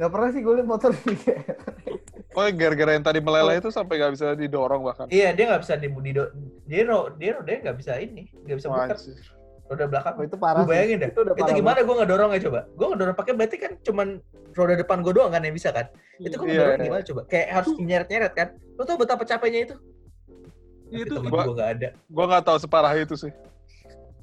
[0.00, 1.44] Gak pernah sih gue liat motor diderek.
[2.32, 5.06] Oh, gara-gara yang tadi meleleh itu sampai nggak bisa didorong bahkan.
[5.12, 6.12] Iya, dia nggak bisa di, di
[6.70, 8.96] dia ro, dia rodanya nggak bisa ini, nggak bisa muter.
[9.70, 10.14] Roda belakang.
[10.16, 10.62] Oh, itu parah.
[10.64, 11.02] Gue bayangin sih.
[11.04, 11.10] deh.
[11.10, 12.60] Itu udah Itu gimana gue ngedorong ya coba?
[12.74, 14.08] Gue ngedorong pakai berarti kan cuman
[14.56, 15.86] roda depan gue doang kan yang bisa kan?
[16.18, 16.86] Itu gue Iya, ngedorong iya.
[16.86, 17.20] gimana coba?
[17.28, 18.48] Kayak harus nyeret-nyeret kan?
[18.78, 19.74] Lo tau betapa capeknya itu?
[20.90, 21.88] Tapi Itu gue gak ada.
[22.10, 23.30] Gua nggak tahu separah itu sih.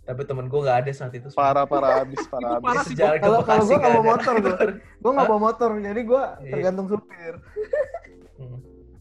[0.07, 1.27] Tapi temen gue gak ada saat itu.
[1.35, 4.55] Parah, parah habis, parah Itu parah Sejarah Kalau kalau gue nggak bawa motor gue.
[4.97, 6.49] Gue nggak bawa motor, jadi gue Iya.
[6.49, 7.33] tergantung supir.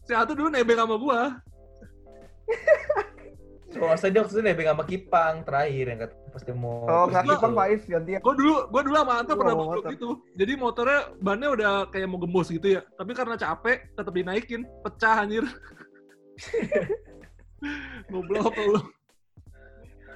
[0.03, 1.19] Si Atu dulu nebeng sama gua.
[3.67, 7.03] So, masa dia waktu itu nebeng sama Kipang terakhir yang kata pas dia mau Oh
[7.11, 7.35] nggak gitu.
[7.35, 8.19] kipang Faiz gantian.
[8.23, 9.83] Gua dulu gua dulu sama Gua pernah motor.
[9.91, 10.09] gitu.
[10.33, 12.81] Jadi motornya bannya udah kayak mau gembos gitu ya.
[12.95, 15.43] Tapi karena capek tetap dinaikin, pecah anjir.
[18.09, 18.79] Goblok lu.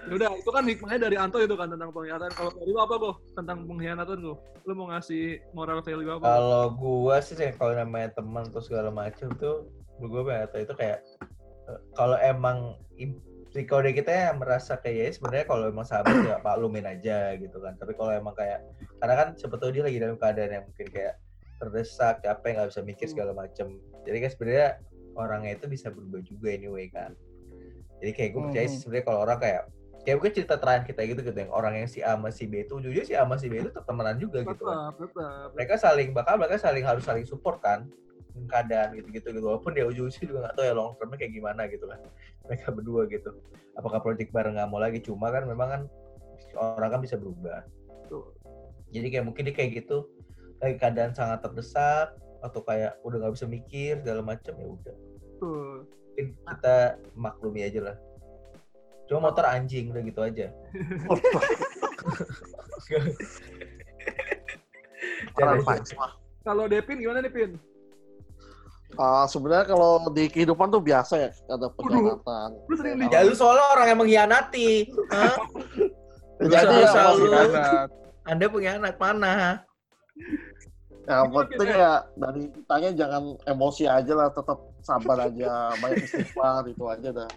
[0.09, 2.33] Ya udah, itu kan hikmahnya dari Anto itu kan tentang pengkhianatan.
[2.33, 3.11] Kalau dari lu apa, Go?
[3.37, 4.33] Tentang pengkhianatan, Go?
[4.65, 5.23] Lu mau ngasih
[5.53, 6.25] moral value apa?
[6.25, 9.69] Kalau gua sih kalau namanya teman terus segala macam tuh
[10.01, 11.05] gue atau itu kayak
[11.69, 13.21] eh, kalau emang im-
[13.53, 17.61] si kode kita yang merasa kayak ya sebenarnya kalau emang sahabat ya maklumin aja gitu
[17.61, 18.65] kan tapi kalau emang kayak
[18.97, 21.21] karena kan sebetulnya dia lagi dalam keadaan yang mungkin kayak
[21.61, 24.67] terdesak capek nggak bisa mikir segala macam jadi kan sebenarnya
[25.13, 27.13] orangnya itu bisa berubah juga anyway kan
[28.01, 28.81] jadi kayak gue percaya sih Hmm.
[28.81, 29.61] sebenarnya kalau orang kayak
[30.01, 32.65] kayak mungkin cerita terakhir kita gitu gitu yang orang yang si A sama si B
[32.65, 35.53] itu ujungnya si A sama si B itu temenan juga gitu kan tetap.
[35.53, 37.85] mereka saling bakal mereka saling harus saling support kan
[38.47, 41.61] keadaan gitu-gitu gitu walaupun dia ujung sih juga nggak tahu ya long termnya kayak gimana
[41.67, 41.99] gitu kan
[42.47, 43.31] mereka berdua gitu.
[43.77, 44.99] Apakah project bareng nggak mau lagi?
[45.03, 45.81] Cuma kan memang kan
[46.55, 47.63] orang kan bisa berubah.
[48.11, 48.27] Tuh.
[48.91, 50.03] jadi kayak mungkin dia kayak gitu
[50.59, 52.11] lagi keadaan sangat terdesak
[52.43, 54.95] atau kayak udah nggak bisa mikir segala macam ya udah.
[55.39, 55.87] Tuh.
[56.11, 57.95] mungkin kita maklumi aja lah
[59.11, 60.47] cuma motor anjing udah gitu aja.
[66.41, 67.51] Kalau Devin gimana nih, Pin?
[68.95, 72.49] Ah, sebenarnya kalau di kehidupan tuh biasa ya ada pengkhianatan.
[72.67, 74.69] Lu sering Ya, di- ya lu soalnya orang yang mengkhianati
[75.07, 75.35] Hah?
[76.43, 77.31] Jadi ya, lu.
[77.31, 77.87] maksudnya, Pengkhianat.
[78.27, 79.33] anda pengkhianat mana
[81.09, 86.83] yang penting ya dari kitanya jangan emosi aja lah, tetap sabar aja, banyak istighfar itu
[86.85, 87.31] aja dah.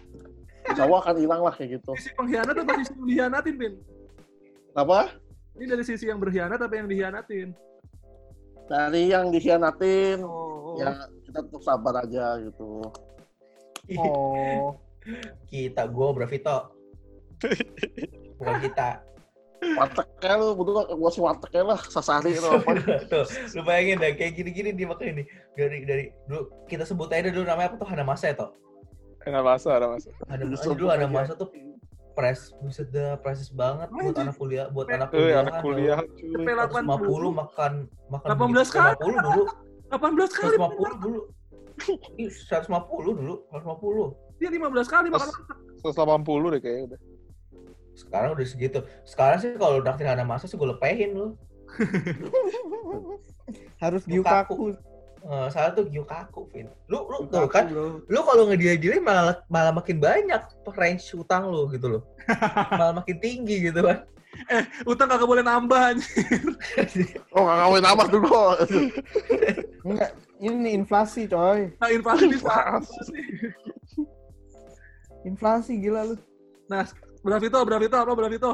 [0.65, 1.91] Insya Allah akan hilang lah kayak gitu.
[1.97, 3.73] sisi pengkhianat apa sisi yang dihianatin, Pin?
[4.75, 4.99] Apa?
[5.55, 7.49] Ini dari sisi yang berkhianat apa yang dihianatin?
[8.65, 10.81] Dari yang dikhianatin, Oh, oh.
[10.81, 12.81] ya kita tetap sabar aja gitu.
[13.93, 14.73] Oh.
[15.53, 16.73] kita gue Bravito
[18.41, 19.01] bukan kita
[19.65, 22.69] Wartegnya lu, berdua gua sih wartegnya lah, sasari itu apa.
[23.09, 23.25] tuh
[23.57, 27.49] lu bayangin deh kayak gini-gini di makanya nih dari dari dulu kita sebut aja dulu
[27.49, 28.53] namanya apa tuh Hana Masa ya toh
[29.25, 30.13] Ada masa, ada masa.
[30.37, 31.09] Lu Masa dulu aja.
[31.09, 31.49] Masa tuh
[32.15, 36.31] pres buset dah presis banget buat anak kuliah buat anak Eh, kuliah anak kuliah, cuy.
[36.31, 36.87] 150
[37.35, 37.71] makan
[38.07, 38.95] makan 18 kali.
[39.03, 39.43] 150 dulu
[39.91, 40.55] 18 kali.
[40.55, 41.19] 150 dulu
[42.15, 45.27] Ih, 150 dulu 150 Dia 15 kali makan.
[45.83, 46.99] 180 deh kayaknya udah.
[47.95, 51.27] sekarang udah segitu sekarang sih kalau naktir Hana Masa sih gue lepehin lu
[53.83, 54.75] Harus Yukaku.
[55.25, 55.45] Gyukaku.
[55.45, 56.67] Eh, salah tuh Gyukaku, Vin.
[56.87, 58.01] Lu lu Yukaku, tuh kan, bro.
[58.05, 60.41] lu kalau ngediain malah malah makin banyak
[60.77, 62.01] range utang lu gitu loh.
[62.79, 64.05] malah makin tinggi gitu kan.
[64.83, 66.43] Utang kagak boleh nambah anjir.
[67.35, 68.31] Oh, nggak ngawin amat dulu.
[69.87, 70.11] Enggak,
[70.43, 71.71] ini inflasi coy.
[71.79, 72.55] Nah, inflasi bisa.
[75.25, 76.15] Inflasi gila lu.
[76.67, 76.85] Nah,
[77.25, 78.51] Bravito, Bravito apa Bravito?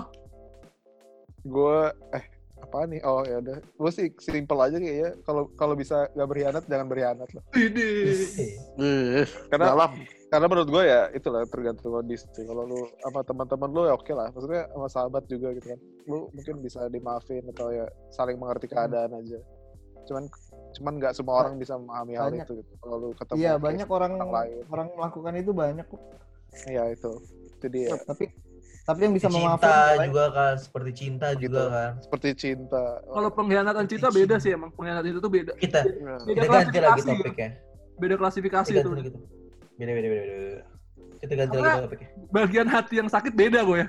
[1.42, 2.26] Gue eh
[2.62, 3.02] apa nih?
[3.02, 3.58] Oh ya udah.
[3.58, 5.18] Gue sih simple aja kayaknya.
[5.22, 7.44] Kalau kalau bisa nggak berkhianat jangan berkhianat lah.
[7.54, 7.90] Ini.
[9.50, 9.92] Karena dalam.
[10.32, 12.24] karena menurut gue ya itulah tergantung kondisi.
[12.38, 14.30] Kalau lu sama teman-teman lu ya oke lah.
[14.32, 15.80] Maksudnya sama sahabat juga gitu kan.
[16.06, 19.40] Lu mungkin bisa dimaafin atau ya saling mengerti keadaan aja.
[20.08, 20.26] Cuman
[20.72, 22.46] cuman nggak semua orang bisa memahami hal Banyak.
[22.48, 22.74] itu gitu.
[22.80, 24.64] Kalau lu ketemu Iya, banyak orang orang lain.
[24.72, 26.02] orang melakukan itu banyak kok.
[26.66, 27.12] Iya itu.
[27.62, 28.26] Jadi ya Tapi
[28.82, 31.42] tapi yang bisa cinta memaafkan juga kan, seperti cinta Gitu.
[31.48, 31.92] juga kan.
[32.00, 32.84] seperti cinta.
[33.04, 34.70] Kalau pengkhianatan cinta beda sih emang.
[34.74, 35.52] Pengkhianatan itu tuh beda.
[35.56, 36.16] Kita Iya.
[36.20, 37.10] Beda kita ganti lagi klasifikasi.
[37.22, 37.50] topiknya.
[37.96, 38.90] Beda klasifikasi Kita itu.
[38.90, 39.20] ganti lagi.
[39.78, 40.64] Beda beda beda beda.
[41.18, 42.10] Kita ganti Karena- lagi topiknya.
[42.30, 43.88] Bagian hati yang sakit beda gue ya.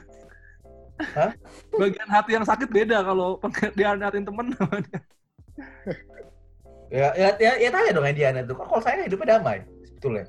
[1.17, 1.31] Hah?
[1.73, 4.99] Bagian hati yang sakit beda kalau pengkhianatin temen namanya.
[6.93, 8.53] Ya, ya, ya, ya tanya dong yang Diana tuh.
[8.55, 10.25] Kalau saya hidupnya damai sebetulnya.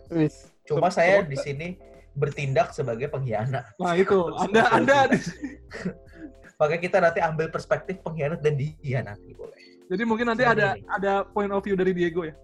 [0.63, 1.75] Cuma saya di sini
[2.13, 3.65] bertindak sebagai pengkhianat.
[3.77, 5.09] Nah itu, anda anda
[6.61, 9.59] Maka kita nanti ambil perspektif pengkhianat dan dikhianati boleh.
[9.91, 10.87] jadi mungkin nanti ada ini.
[10.87, 12.35] ada point of view dari Diego ya.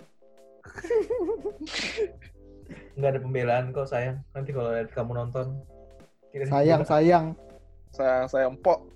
[3.00, 4.20] Nggak ada pembelaan kok sayang.
[4.36, 5.64] Nanti kalau lihat kamu nonton.
[6.36, 7.26] Sayang, sayang.
[7.96, 8.92] Saya saya empok.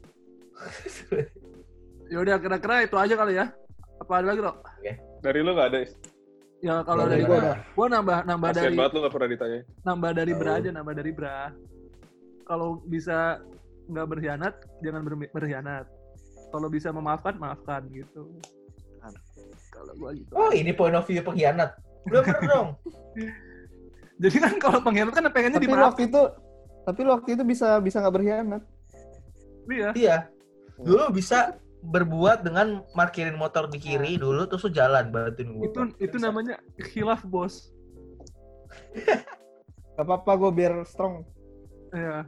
[2.12, 3.48] Ya udah kira-kira itu aja kali ya.
[4.04, 4.60] Apa ada lagi loh?
[5.24, 5.80] Dari lu nggak ada?
[5.88, 5.96] Is?
[6.64, 9.60] Ya kalau dari gua, gua nambah nambah Kasian dari banget lu nggak pernah ditanya.
[9.84, 11.38] nambah dari bra aja, nambah dari bra.
[12.44, 13.18] Kalau bisa
[13.92, 15.86] nggak berkhianat, jangan ber- berkhianat.
[16.50, 18.32] Kalau bisa memaafkan, maafkan gitu.
[19.70, 20.32] Kalau gua gitu.
[20.32, 21.76] Oh ini point of view pengkhianat.
[22.08, 22.70] Belum pernah dong.
[24.24, 25.88] Jadi kan kalau pengkhianat kan pengennya Tapi dimaafkan.
[25.92, 26.22] waktu itu
[26.84, 28.64] tapi waktu itu bisa bisa nggak berkhianat.
[29.68, 29.90] Iya.
[29.96, 30.18] Iya.
[30.80, 35.68] Dulu bisa berbuat dengan parkirin motor di kiri dulu terus lu jalan bantuin gue.
[35.68, 37.76] Itu itu namanya khilaf, Bos.
[39.94, 41.28] Gak apa-apa gue biar strong.
[41.94, 42.26] Iya.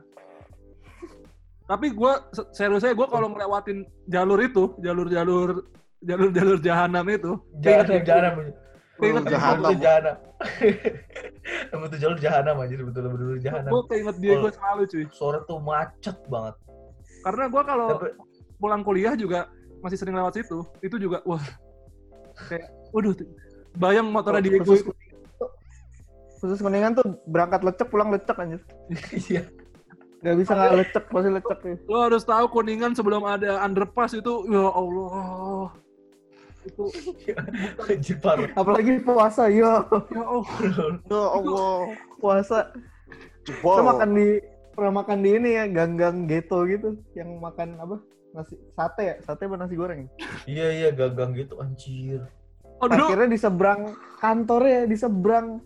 [1.66, 2.14] Tapi gue
[2.54, 5.66] serius saya gue kalau ngelewatin jalur itu, jalur-jalur
[6.06, 7.32] jalur-jalur jahanam itu,
[7.66, 8.54] keinget jangan
[8.96, 9.60] Keinget Oh, jahanam.
[9.66, 10.16] Betul jahanam.
[11.84, 13.70] Betul jalur jahanam anjir betul betul jahanam.
[13.74, 14.54] gue keinget Diego Oh.
[14.54, 15.06] selalu cuy.
[15.12, 16.56] Sore tuh macet banget.
[17.26, 17.88] Karena gue kalau
[18.58, 19.52] pulang kuliah juga
[19.84, 20.66] masih sering lewat situ.
[20.82, 21.44] Itu juga wah
[22.50, 23.16] kayak waduh
[23.80, 24.92] bayang motornya Diego Khusus, itu.
[26.40, 28.62] khusus kuningan tuh berangkat lecek pulang lecek anjir.
[29.32, 29.44] iya.
[30.26, 31.76] Gak bisa nggak lecek pasti lecek ya.
[31.86, 35.70] Lo harus tahu kuningan sebelum ada underpass itu ya Allah.
[36.66, 36.90] Itu
[38.26, 38.50] parah.
[38.58, 40.46] Apalagi puasa, yo ya Allah.
[41.06, 41.78] Ya Allah.
[42.18, 42.60] puasa.
[43.46, 43.78] Jebol.
[43.78, 44.28] Kita makan di
[44.74, 48.02] pernah makan di ini ya gang-gang ghetto gitu, yang makan apa
[48.36, 50.12] nasi sate ya, sate apa nasi goreng.
[50.44, 52.28] Iya iya gagang gitu anjir.
[52.78, 53.80] Oh, dulu Parkirnya di seberang
[54.20, 55.64] kantornya, di seberang.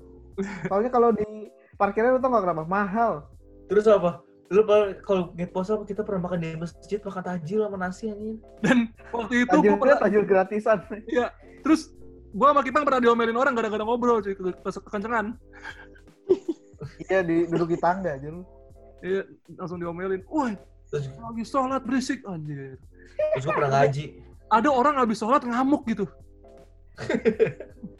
[0.70, 2.64] Soalnya kalau di parkirnya lu tau gak kenapa?
[2.64, 3.26] Mahal.
[3.66, 4.22] Terus apa?
[4.50, 8.38] Lu kalau- kalau nge puasa kita pernah makan di masjid makan tajil sama nasi anjir.
[8.62, 8.78] dan
[9.10, 10.78] waktu itu gue Tajilnya pernah tajil gratisan.
[11.10, 11.28] Iya.
[11.66, 11.90] Terus
[12.30, 15.34] gua sama Kipang pernah diomelin orang gara-gara ngobrol cuy ke, ke, kekencengan.
[17.10, 18.46] Iya di duduk di tangga aja lu.
[19.00, 19.24] Iya,
[19.56, 20.22] langsung diomelin.
[20.28, 20.54] Woi,
[20.90, 22.78] Terus, lagi sholat berisik anjir.
[23.36, 24.06] terus gue pernah ngaji.
[24.50, 26.10] Ada orang habis sholat ngamuk gitu.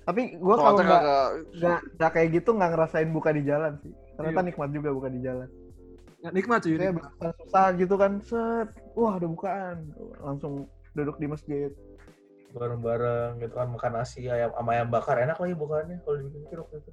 [0.04, 1.02] Tapi gua kalau nggak
[1.56, 3.94] nggak nggak kayak gitu nggak ngerasain buka di jalan sih.
[4.18, 4.48] Ternyata Iya.
[4.52, 5.48] nikmat juga buka di jalan.
[6.20, 7.16] Ya, nikmat nikmat.
[7.16, 9.88] bukan susah gitu kan, set, wah ada bukaan,
[10.20, 11.72] langsung duduk di masjid.
[12.50, 16.82] bareng-bareng gitu kan makan nasi ayam sama ayam bakar enak lagi bukannya kalau dipikir waktu
[16.82, 16.92] itu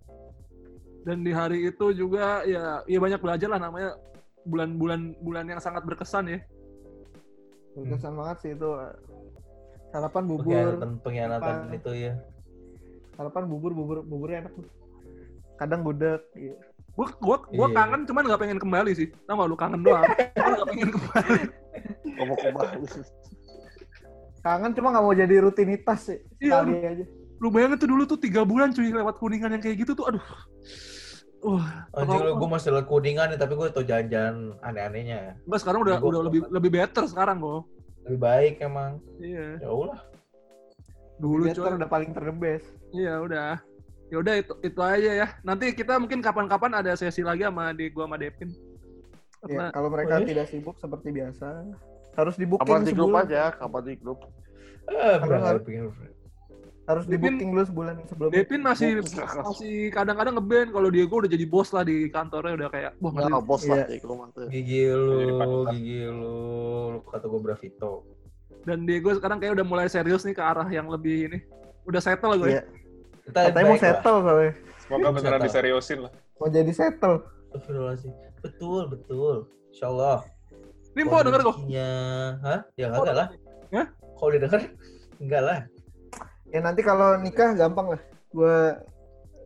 [1.01, 3.97] Dan di hari itu juga ya ya banyak belajar lah namanya
[4.47, 6.39] bulan-bulan bulan yang sangat berkesan ya.
[7.75, 8.69] Berkesan banget sih itu.
[9.91, 11.77] Sarapan bubur, pengkhianatan pengkhianatan Apa?
[11.79, 12.13] itu ya
[13.17, 14.69] sarapan bubur, bubur, buburnya enak tuh.
[15.57, 16.21] Kadang gudeg.
[16.37, 16.53] Gitu.
[16.93, 17.77] Gua gua gua Iya.
[17.77, 19.09] kangen cuman nggak pengen kembali sih.
[19.25, 20.05] Tahu nggak lu kangen doang.
[20.37, 21.41] Nggak pengen kembali.
[22.17, 22.77] ngomong kembali.
[24.41, 26.19] Kangen cuma nggak mau jadi rutinitas sih.
[26.41, 27.05] Iya, Sekali aja.
[27.37, 30.25] Lu bayangin tuh dulu tuh tiga bulan cuy lewat kuningan yang kayak gitu tuh aduh.
[31.45, 32.39] Wah, anjir Apa-apa.
[32.41, 36.41] gue masih kuningan nih tapi gue tau jalan-jalan aneh-anehnya ya enggak sekarang udah udah lebih
[36.49, 37.63] lebih better sekarang kok.
[38.05, 39.61] lebih baik emang Iya.
[39.61, 40.01] ya udah
[41.17, 42.61] Dulu Better udah paling terdebes.
[42.93, 43.57] Iya udah.
[44.13, 45.27] Ya udah itu itu aja ya.
[45.41, 48.53] Nanti kita mungkin kapan-kapan ada sesi lagi sama di gua sama Devin.
[48.53, 48.61] Ya,
[49.41, 50.29] Karena kalau mereka Boleh.
[50.29, 51.49] tidak sibuk seperti biasa,
[52.15, 54.19] harus di booking Kapan di grup aja, kapan di grup.
[54.87, 56.16] eh Harus- berapa
[56.87, 58.35] harus- di booking dulu sebulan sebelumnya.
[58.37, 58.89] Devin masih
[59.37, 63.27] masih kadang-kadang ngeband kalau Diego udah jadi bos lah di kantornya udah kayak wah Ya,
[63.27, 63.43] ngeri.
[63.43, 63.87] bos lah Iya.
[63.89, 64.47] di rumah tuh.
[64.49, 65.19] gigi lu
[65.69, 66.35] gigi lu
[66.89, 67.93] lu kata gue Bravito
[68.63, 71.39] Dan Diego sekarang kayak udah mulai serius nih ke arah yang lebih ini.
[71.85, 72.51] Udah settle gue.
[72.53, 72.63] Iya.
[73.23, 74.53] kita Katanya mau settle soalnya.
[74.77, 76.13] Semoga beneran diseriusin lah.
[76.37, 77.23] Mau jadi settle.
[78.41, 79.37] Betul betul
[79.71, 80.23] Insya Allah
[80.93, 81.57] Ini mau denger kok.
[82.43, 83.29] Hah ya enggak lah
[83.69, 83.87] Hah?
[84.15, 84.61] kalau dia denger
[85.19, 85.57] enggak lah
[86.49, 88.01] Ya nanti kalau nikah gampang lah.
[88.31, 88.81] Gua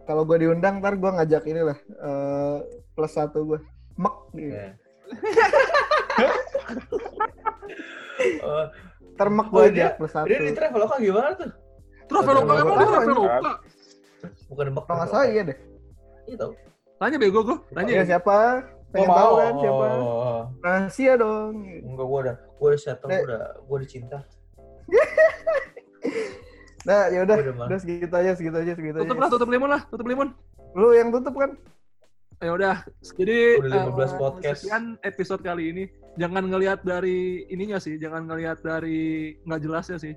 [0.04, 2.56] kalau gua diundang ntar gua ngajak inilah eh
[2.92, 3.58] plus satu gua.
[3.96, 4.50] Mek gitu.
[4.50, 4.68] Ya.
[8.44, 8.64] oh,
[9.28, 10.26] mek Oh, gua dia- aja plus satu.
[10.26, 11.50] dia di Traveloka gimana tuh?
[12.06, 13.52] Traveloka emang lu Traveloka.
[14.50, 15.58] Bukan di Kalau nggak salah iya deh.
[16.26, 16.52] Iya tau.
[17.00, 17.56] Tanya bego gue.
[17.72, 18.60] Tanya Ya siapa?
[18.90, 19.40] Pengen Gua tahu mau.
[19.40, 19.84] kan siapa?
[20.60, 21.54] Rahasia dong.
[21.62, 24.18] Enggak, gua udah, gua udah settle, gua udah, gua udah cinta.
[26.88, 27.36] Nah, ya udah,
[27.68, 29.22] udah segitu aja, segitu aja, segitu Tutup aja.
[29.26, 30.28] lah, tutup limun lah, tutup limun.
[30.72, 31.50] Lu yang tutup kan?
[32.40, 32.76] Ya udah.
[33.04, 34.60] Jadi Udah 15 eh, podcast.
[34.64, 35.84] Sekian episode kali ini.
[36.16, 40.16] Jangan ngelihat dari ininya sih, jangan ngelihat dari nggak jelasnya sih.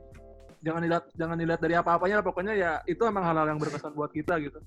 [0.64, 4.16] jangan dilihat jangan dilihat dari apa-apanya lah pokoknya ya itu emang hal-hal yang berkesan buat
[4.16, 4.64] kita gitu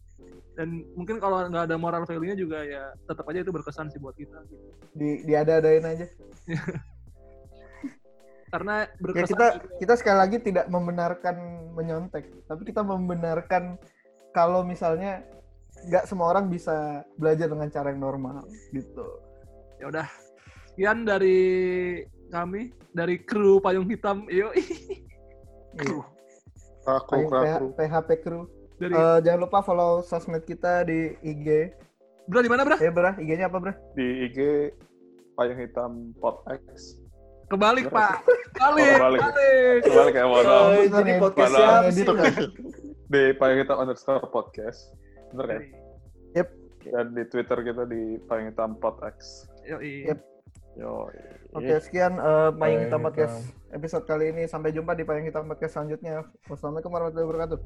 [0.57, 4.13] dan mungkin kalau nggak ada moral value-nya juga ya tetap aja itu berkesan sih buat
[4.13, 4.61] kita gitu.
[4.97, 6.05] Di diada-adain aja.
[8.49, 9.79] karena Ya berkesan kita juga.
[9.79, 11.37] kita sekali lagi tidak membenarkan
[11.73, 13.77] menyontek, tapi kita membenarkan
[14.31, 15.25] kalau misalnya
[15.85, 16.77] nggak semua orang bisa
[17.15, 18.41] belajar dengan cara yang normal
[18.71, 19.05] gitu.
[19.77, 20.09] ya udah
[20.67, 24.57] sekian dari kami dari kru payung hitam yuk
[25.77, 26.01] Iya.
[27.05, 27.67] Payung PH kaku.
[27.77, 28.43] PHP crew.
[28.75, 31.73] dari Eh, jangan lupa follow sosmed kita di IG.
[32.25, 33.73] bro di mana bro Ya, Bra, IG-nya apa, Bra?
[33.93, 34.39] Di IG
[35.35, 36.97] Payung Hitam Pot X.
[37.47, 38.21] kebalik pak
[38.53, 39.21] balik kebalik.
[39.21, 42.07] balik Kembali Oh, Bisa jadi ngedit- podcast bisa siapa ngedit sih?
[42.07, 42.15] lah.
[43.07, 44.79] di Payung Hitam underscore podcast.
[45.31, 45.63] Bener kan?
[46.35, 46.49] Yep.
[46.87, 49.47] Dan di Twitter kita di Payung Hitam Pot X.
[49.65, 50.07] Yoi.
[50.07, 50.19] Yep.
[50.77, 51.09] Yo.
[51.53, 53.37] Oke, sekian eh, Payung Hitam Podcast
[53.71, 54.45] episode kali ini.
[54.45, 56.23] Sampai jumpa di Payung Hitam Podcast selanjutnya.
[56.45, 57.59] Wassalamualaikum warahmatullahi wabarakatuh.